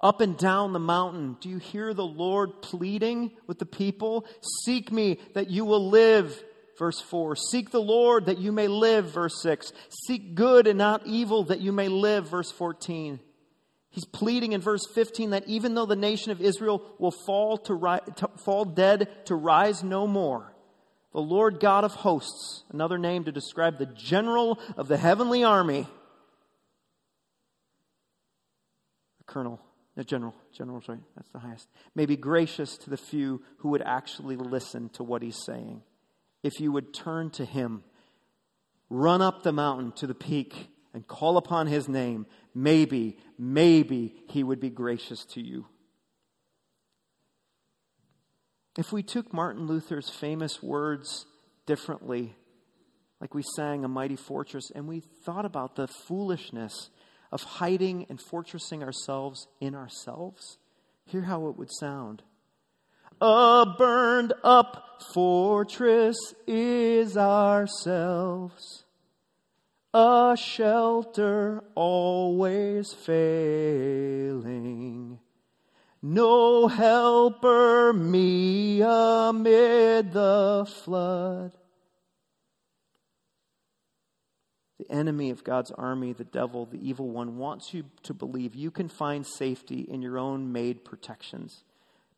Up 0.00 0.20
and 0.20 0.36
down 0.36 0.72
the 0.72 0.78
mountain, 0.78 1.36
do 1.40 1.48
you 1.48 1.58
hear 1.58 1.92
the 1.92 2.06
Lord 2.06 2.62
pleading 2.62 3.32
with 3.46 3.58
the 3.58 3.66
people? 3.66 4.24
Seek 4.64 4.90
me 4.90 5.18
that 5.34 5.50
you 5.50 5.64
will 5.64 5.90
live. 5.90 6.42
Verse 6.78 7.00
4. 7.02 7.36
Seek 7.36 7.70
the 7.70 7.82
Lord 7.82 8.26
that 8.26 8.38
you 8.38 8.52
may 8.52 8.66
live. 8.66 9.12
Verse 9.12 9.42
6. 9.42 9.72
Seek 10.06 10.34
good 10.34 10.66
and 10.66 10.78
not 10.78 11.06
evil 11.06 11.44
that 11.44 11.60
you 11.60 11.72
may 11.72 11.88
live. 11.88 12.30
Verse 12.30 12.50
14. 12.50 13.20
He's 13.90 14.06
pleading 14.06 14.52
in 14.52 14.62
verse 14.62 14.86
15 14.94 15.30
that 15.30 15.46
even 15.48 15.74
though 15.74 15.84
the 15.84 15.96
nation 15.96 16.30
of 16.30 16.40
Israel 16.40 16.82
will 16.98 17.12
fall, 17.26 17.58
to, 17.58 17.74
ri- 17.74 17.98
to 18.16 18.28
fall 18.44 18.64
dead 18.64 19.08
to 19.26 19.34
rise 19.34 19.84
no 19.84 20.06
more, 20.06 20.49
the 21.12 21.20
Lord 21.20 21.60
God 21.60 21.84
of 21.84 21.92
hosts, 21.92 22.64
another 22.72 22.98
name 22.98 23.24
to 23.24 23.32
describe 23.32 23.78
the 23.78 23.86
general 23.86 24.58
of 24.76 24.88
the 24.88 24.96
heavenly 24.96 25.42
army. 25.42 25.86
The 29.18 29.24
colonel, 29.24 29.60
the 29.96 30.04
general, 30.04 30.34
general, 30.52 30.80
sorry, 30.82 31.00
that's 31.16 31.30
the 31.30 31.40
highest, 31.40 31.68
may 31.94 32.06
be 32.06 32.16
gracious 32.16 32.76
to 32.78 32.90
the 32.90 32.96
few 32.96 33.42
who 33.58 33.70
would 33.70 33.82
actually 33.82 34.36
listen 34.36 34.88
to 34.90 35.02
what 35.02 35.22
he's 35.22 35.42
saying. 35.44 35.82
If 36.42 36.60
you 36.60 36.72
would 36.72 36.94
turn 36.94 37.30
to 37.30 37.44
him, 37.44 37.82
run 38.88 39.20
up 39.20 39.42
the 39.42 39.52
mountain 39.52 39.92
to 39.92 40.06
the 40.06 40.14
peak, 40.14 40.68
and 40.92 41.06
call 41.06 41.36
upon 41.36 41.66
his 41.66 41.88
name, 41.88 42.26
maybe, 42.54 43.16
maybe 43.38 44.14
he 44.28 44.42
would 44.42 44.60
be 44.60 44.70
gracious 44.70 45.24
to 45.24 45.40
you. 45.40 45.66
If 48.78 48.92
we 48.92 49.02
took 49.02 49.32
Martin 49.32 49.66
Luther's 49.66 50.10
famous 50.10 50.62
words 50.62 51.26
differently, 51.66 52.34
like 53.20 53.34
we 53.34 53.42
sang 53.56 53.84
A 53.84 53.88
Mighty 53.88 54.16
Fortress, 54.16 54.70
and 54.74 54.86
we 54.86 55.00
thought 55.24 55.44
about 55.44 55.76
the 55.76 55.88
foolishness 56.08 56.90
of 57.32 57.42
hiding 57.42 58.06
and 58.08 58.18
fortressing 58.18 58.82
ourselves 58.82 59.46
in 59.60 59.74
ourselves, 59.74 60.58
Hear 61.10 61.22
how 61.22 61.48
it 61.48 61.56
would 61.58 61.72
sound. 61.80 62.22
A 63.20 63.66
burned 63.76 64.32
up 64.44 65.02
fortress 65.12 66.16
is 66.46 67.16
ourselves, 67.16 68.84
a 69.92 70.36
shelter 70.40 71.64
always 71.74 72.92
failing. 72.92 74.30
No 76.02 76.66
helper 76.66 77.92
me 77.92 78.80
amid 78.80 80.12
the 80.12 80.66
flood. 80.84 81.52
The 84.78 84.90
enemy 84.90 85.28
of 85.28 85.44
God's 85.44 85.70
army, 85.72 86.14
the 86.14 86.24
devil, 86.24 86.64
the 86.64 86.80
evil 86.80 87.10
one, 87.10 87.36
wants 87.36 87.74
you 87.74 87.84
to 88.04 88.14
believe 88.14 88.54
you 88.54 88.70
can 88.70 88.88
find 88.88 89.26
safety 89.26 89.80
in 89.80 90.00
your 90.00 90.18
own 90.18 90.52
made 90.52 90.86
protections. 90.86 91.64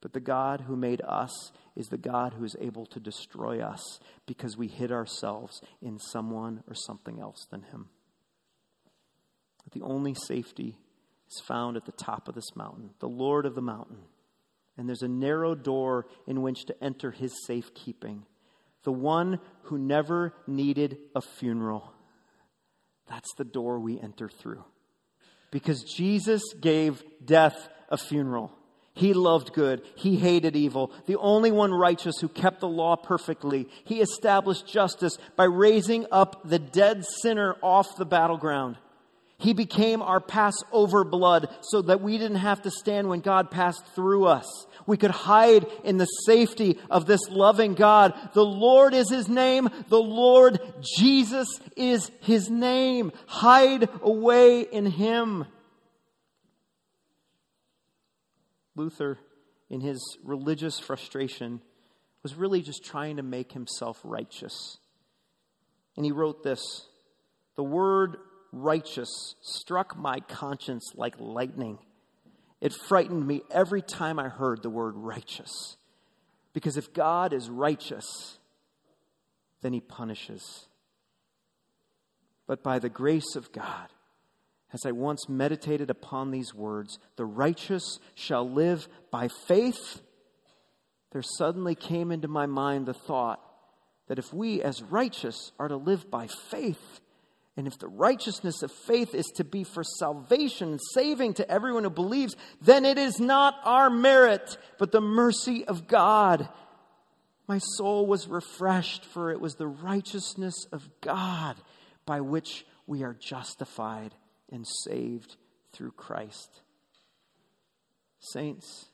But 0.01 0.13
the 0.13 0.21
God 0.21 0.63
who 0.63 0.77
made 0.77 1.01
us 1.03 1.53
is 1.75 1.89
the 1.89 1.99
God 1.99 2.35
who 2.35 2.45
is 2.45 2.57
able 2.61 2.87
to 2.87 3.01
destroy 3.01 3.61
us 3.61 3.99
because 4.27 4.57
we 4.57 4.69
hid 4.69 4.93
ourselves 4.93 5.61
in 5.81 5.99
someone 5.99 6.63
or 6.69 6.75
something 6.75 7.19
else 7.19 7.47
than 7.51 7.63
Him. 7.63 7.89
But 9.65 9.73
the 9.73 9.83
only 9.83 10.15
safety 10.15 10.77
is 11.35 11.43
found 11.47 11.77
at 11.77 11.85
the 11.85 11.93
top 11.93 12.29
of 12.29 12.35
this 12.35 12.55
mountain, 12.57 12.91
the 13.01 13.09
Lord 13.09 13.47
of 13.47 13.55
the 13.55 13.63
mountain. 13.63 13.99
And 14.77 14.89
there's 14.89 15.03
a 15.03 15.09
narrow 15.09 15.55
door 15.55 16.07
in 16.27 16.43
which 16.43 16.65
to 16.67 16.85
enter 16.85 17.11
His 17.11 17.33
safekeeping, 17.47 18.25
the 18.85 18.93
one 18.93 19.39
who 19.65 19.79
never 19.79 20.35
needed 20.47 20.99
a 21.15 21.21
funeral 21.21 21.93
that's 23.13 23.35
the 23.35 23.45
door 23.45 23.79
we 23.79 24.01
enter 24.01 24.29
through. 24.29 24.65
Because 25.51 25.83
Jesus 25.83 26.43
gave 26.59 27.03
death 27.25 27.69
a 27.91 27.99
funeral. 27.99 28.53
He 28.95 29.13
loved 29.13 29.53
good. 29.53 29.83
He 29.97 30.17
hated 30.17 30.57
evil. 30.57 30.93
The 31.07 31.19
only 31.19 31.51
one 31.51 31.73
righteous 31.73 32.17
who 32.21 32.29
kept 32.29 32.61
the 32.61 32.69
law 32.69 32.97
perfectly. 32.97 33.69
He 33.85 34.01
established 34.01 34.67
justice 34.67 35.19
by 35.37 35.45
raising 35.45 36.07
up 36.11 36.49
the 36.49 36.59
dead 36.59 37.05
sinner 37.21 37.57
off 37.63 37.97
the 37.97 38.07
battleground. 38.07 38.77
He 39.43 39.55
became 39.55 40.03
our 40.03 40.21
Passover 40.21 41.03
blood 41.03 41.49
so 41.63 41.83
that 41.83 42.01
we 42.01 42.17
didn't 42.17 42.37
have 42.37 42.63
to 42.63 42.71
stand 42.71 43.09
when 43.09 43.19
God 43.19 43.51
passed 43.51 43.85
through 43.97 44.27
us. 44.27 44.47
We 44.87 44.97
could 44.97 45.11
hide 45.11 45.67
in 45.83 45.97
the 45.97 46.05
safety 46.05 46.79
of 46.89 47.07
this 47.07 47.29
loving 47.29 47.75
God. 47.75 48.15
The 48.35 48.45
Lord 48.45 48.95
is 48.95 49.11
his 49.11 49.29
name. 49.29 49.69
The 49.89 50.01
Lord 50.01 50.61
Jesus 50.97 51.49
is 51.77 52.09
his 52.21 52.51
name. 52.51 53.11
Hide 53.27 53.89
away 54.01 54.61
in 54.61 54.87
him. 54.87 55.47
Luther, 58.77 59.19
in 59.69 59.81
his 59.81 60.19
religious 60.23 60.79
frustration, 60.79 61.61
was 62.23 62.37
really 62.37 62.63
just 62.63 62.85
trying 62.85 63.17
to 63.17 63.25
make 63.25 63.51
himself 63.51 63.99
righteous. 64.05 64.79
And 65.97 66.07
he 66.07 66.13
wrote 66.13 66.45
this 66.45 66.87
The 67.57 67.65
word 67.65 68.19
righteous 68.53 69.35
struck 69.41 69.97
my 69.97 70.21
conscience 70.21 70.93
like 70.95 71.15
lightning. 71.19 71.79
It 72.61 72.73
frightened 72.73 73.27
me 73.27 73.43
every 73.51 73.83
time 73.83 74.19
I 74.19 74.29
heard 74.29 74.63
the 74.63 74.71
word 74.71 74.95
righteous. 74.97 75.77
Because 76.53 76.77
if 76.77 76.93
God 76.93 77.33
is 77.33 77.49
righteous, 77.51 78.39
then 79.63 79.73
he 79.73 79.81
punishes. 79.81 80.69
But 82.47 82.63
by 82.63 82.79
the 82.79 82.89
grace 82.89 83.35
of 83.37 83.53
God, 83.53 83.89
as 84.73 84.87
I 84.87 84.93
once 84.93 85.29
meditated 85.29 85.91
upon 85.91 86.31
these 86.31 86.55
words, 86.55 86.99
the 87.17 87.25
righteous 87.25 87.99
shall 88.15 88.49
live 88.49 88.89
by 89.11 89.29
faith, 89.47 90.01
there 91.13 91.23
suddenly 91.23 91.75
came 91.75 92.11
into 92.11 92.29
my 92.29 92.47
mind 92.47 92.87
the 92.87 92.95
thought 92.95 93.41
that 94.09 94.19
if 94.19 94.33
we 94.33 94.63
as 94.63 94.83
righteous 94.83 95.53
are 95.59 95.69
to 95.69 95.77
live 95.77 96.11
by 96.11 96.27
faith, 96.51 97.01
and 97.57 97.67
if 97.67 97.79
the 97.79 97.89
righteousness 97.89 98.63
of 98.63 98.73
faith 98.73 99.15
is 99.15 99.27
to 99.37 99.45
be 99.45 99.63
for 99.63 99.85
salvation 99.85 100.79
saving 100.95 101.35
to 101.35 101.51
everyone 101.51 101.85
who 101.85 101.91
believes, 101.91 102.35
then 102.63 102.87
it 102.87 102.97
is 102.97 103.21
not 103.21 103.55
our 103.65 103.91
merit, 103.91 104.57
but 104.79 104.91
the 104.91 105.03
mercy 105.03 105.65
of 105.67 105.87
God. 105.87 106.49
My 107.47 107.59
soul 107.77 108.07
was 108.07 108.27
refreshed, 108.27 109.05
for 109.05 109.31
it 109.31 109.41
was 109.41 109.57
the 109.57 109.67
righteousness 109.67 110.67
of 110.73 110.89
God 111.03 111.57
by 112.07 112.23
which 112.23 112.65
we 112.87 113.03
are 113.03 113.15
justified 113.15 114.15
and 114.51 114.67
saved 114.67 115.37
through 115.73 115.93
Christ. 115.93 116.63
Saints, 118.19 118.87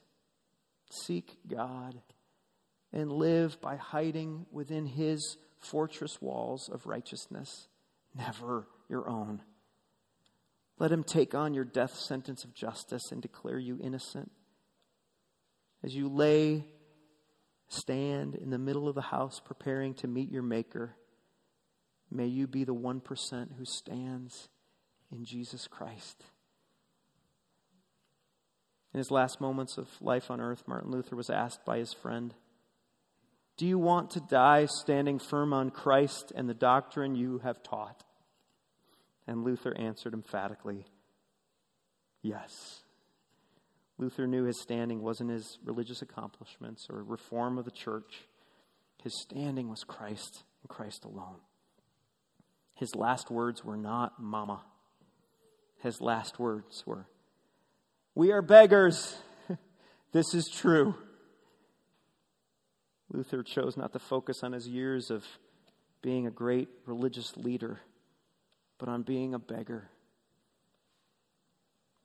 seek 0.90 1.36
God 1.46 2.00
and 2.92 3.12
live 3.12 3.60
by 3.60 3.76
hiding 3.76 4.46
within 4.50 4.86
his 4.86 5.36
fortress 5.60 6.20
walls 6.20 6.68
of 6.68 6.86
righteousness 6.86 7.68
never 8.14 8.66
your 8.88 9.08
own. 9.08 9.42
Let 10.78 10.92
him 10.92 11.02
take 11.02 11.34
on 11.34 11.54
your 11.54 11.64
death 11.64 11.94
sentence 11.94 12.44
of 12.44 12.54
justice 12.54 13.10
and 13.10 13.20
declare 13.20 13.58
you 13.58 13.78
innocent. 13.82 14.30
As 15.82 15.94
you 15.94 16.08
lay, 16.08 16.64
stand 17.68 18.34
in 18.34 18.50
the 18.50 18.58
middle 18.58 18.88
of 18.88 18.94
the 18.94 19.00
house 19.00 19.40
preparing 19.44 19.94
to 19.94 20.06
meet 20.06 20.30
your 20.30 20.42
Maker, 20.42 20.94
may 22.10 22.26
you 22.26 22.46
be 22.46 22.64
the 22.64 22.74
1% 22.74 23.02
who 23.56 23.64
stands 23.64 24.48
in 25.10 25.24
Jesus 25.24 25.66
Christ. 25.66 26.24
In 28.94 28.98
his 28.98 29.10
last 29.10 29.40
moments 29.40 29.76
of 29.78 29.88
life 30.00 30.30
on 30.30 30.40
earth, 30.40 30.64
Martin 30.66 30.90
Luther 30.90 31.14
was 31.14 31.30
asked 31.30 31.64
by 31.64 31.78
his 31.78 31.92
friend, 31.92 32.34
Do 33.58 33.66
you 33.66 33.76
want 33.76 34.12
to 34.12 34.20
die 34.20 34.66
standing 34.66 35.18
firm 35.18 35.52
on 35.52 35.70
Christ 35.70 36.32
and 36.34 36.48
the 36.48 36.54
doctrine 36.54 37.16
you 37.16 37.38
have 37.38 37.60
taught? 37.62 38.04
And 39.26 39.42
Luther 39.42 39.76
answered 39.76 40.14
emphatically, 40.14 40.86
Yes. 42.22 42.82
Luther 43.98 44.28
knew 44.28 44.44
his 44.44 44.62
standing 44.62 45.02
wasn't 45.02 45.30
his 45.30 45.58
religious 45.64 46.02
accomplishments 46.02 46.86
or 46.88 47.02
reform 47.02 47.58
of 47.58 47.64
the 47.64 47.72
church. 47.72 48.28
His 49.02 49.20
standing 49.22 49.68
was 49.68 49.82
Christ 49.82 50.44
and 50.62 50.68
Christ 50.68 51.04
alone. 51.04 51.40
His 52.74 52.94
last 52.94 53.28
words 53.28 53.64
were 53.64 53.76
not, 53.76 54.22
Mama. 54.22 54.62
His 55.82 56.00
last 56.00 56.38
words 56.38 56.84
were, 56.86 57.08
We 58.14 58.30
are 58.30 58.42
beggars. 58.42 59.16
this 60.12 60.32
is 60.32 60.48
true. 60.48 60.94
Luther 63.10 63.42
chose 63.42 63.76
not 63.76 63.92
to 63.92 63.98
focus 63.98 64.42
on 64.42 64.52
his 64.52 64.68
years 64.68 65.10
of 65.10 65.24
being 66.02 66.26
a 66.26 66.30
great 66.30 66.68
religious 66.86 67.36
leader 67.36 67.80
but 68.78 68.88
on 68.88 69.02
being 69.02 69.34
a 69.34 69.38
beggar, 69.38 69.90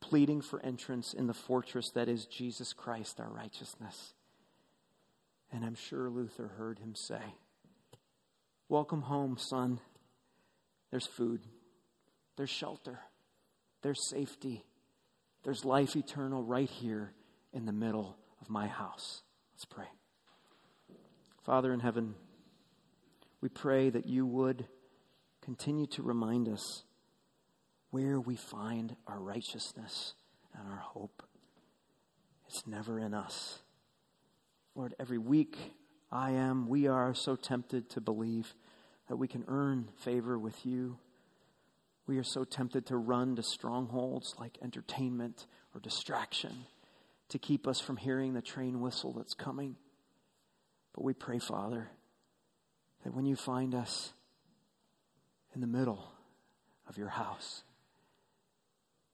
pleading 0.02 0.42
for 0.42 0.60
entrance 0.66 1.14
in 1.14 1.28
the 1.28 1.34
fortress 1.34 1.92
that 1.94 2.10
is 2.10 2.26
Jesus 2.26 2.74
Christ, 2.74 3.20
our 3.20 3.30
righteousness. 3.30 4.14
And 5.52 5.64
I'm 5.64 5.76
sure 5.76 6.10
Luther 6.10 6.48
heard 6.58 6.80
him 6.80 6.96
say, 6.96 7.22
Welcome 8.68 9.04
home, 9.04 9.38
son. 9.38 9.80
There's 10.90 11.08
food, 11.08 11.42
there's 12.38 12.50
shelter, 12.50 13.00
there's 13.82 14.10
safety, 14.10 14.64
there's 15.44 15.66
life 15.66 15.96
eternal 15.96 16.44
right 16.44 16.70
here 16.70 17.14
in 17.52 17.66
the 17.66 17.72
middle 17.72 18.16
of 18.42 18.50
my 18.50 18.68
house. 18.68 19.22
Let's 19.54 19.66
pray. 19.66 19.88
Father 21.44 21.74
in 21.74 21.82
heaven, 21.82 22.16
we 23.42 23.50
pray 23.50 23.90
that 23.90 24.06
you 24.06 24.26
would 24.26 24.66
continue 25.42 25.86
to 25.88 26.02
remind 26.02 26.48
us 26.48 26.84
where 27.92 28.18
we 28.18 28.38
find 28.38 28.96
our 29.08 29.20
righteousness 29.20 30.14
and 30.58 30.66
our 30.70 30.78
hope. 30.78 31.22
It's 32.48 32.66
never 32.66 32.98
in 32.98 33.14
us. 33.14 33.60
Lord, 34.74 34.96
every 35.02 35.18
week 35.18 35.58
I 36.10 36.32
am, 36.32 36.70
we 36.70 36.88
are 36.88 37.14
so 37.14 37.36
tempted 37.36 37.90
to 37.90 38.00
believe 38.00 38.54
that 39.10 39.18
we 39.18 39.28
can 39.28 39.44
earn 39.50 39.90
favor 39.98 40.40
with 40.40 40.66
you. 40.66 40.98
We 42.08 42.18
are 42.20 42.24
so 42.24 42.46
tempted 42.46 42.86
to 42.86 42.96
run 42.96 43.36
to 43.36 43.44
strongholds 43.44 44.34
like 44.40 44.60
entertainment 44.62 45.46
or 45.76 45.82
distraction 45.82 46.68
to 47.28 47.38
keep 47.38 47.68
us 47.68 47.82
from 47.82 47.98
hearing 47.98 48.34
the 48.34 48.42
train 48.42 48.80
whistle 48.80 49.12
that's 49.12 49.34
coming. 49.34 49.76
But 50.94 51.04
we 51.04 51.14
pray, 51.14 51.40
Father, 51.40 51.90
that 53.04 53.14
when 53.14 53.26
you 53.26 53.36
find 53.36 53.74
us, 53.74 54.14
in 55.54 55.62
the 55.62 55.68
middle 55.68 56.12
of 56.88 56.98
your 56.98 57.10
house, 57.10 57.64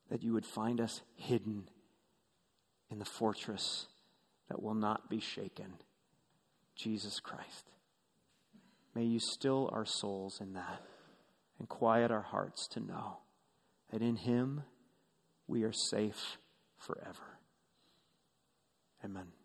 that 0.09 0.23
you 0.23 0.33
would 0.33 0.45
find 0.45 0.79
us 0.79 1.01
hidden 1.15 1.69
in 2.89 2.99
the 2.99 3.05
fortress 3.05 3.87
that 4.47 4.61
will 4.61 4.73
not 4.73 5.09
be 5.09 5.19
shaken 5.19 5.73
Jesus 6.75 7.19
Christ. 7.19 7.69
May 8.95 9.03
you 9.03 9.19
still 9.19 9.69
our 9.71 9.85
souls 9.85 10.39
in 10.41 10.53
that 10.53 10.81
and 11.59 11.69
quiet 11.69 12.09
our 12.09 12.21
hearts 12.21 12.67
to 12.69 12.79
know 12.79 13.19
that 13.91 14.01
in 14.01 14.15
Him 14.15 14.63
we 15.47 15.63
are 15.63 15.73
safe 15.73 16.37
forever. 16.77 17.37
Amen. 19.03 19.38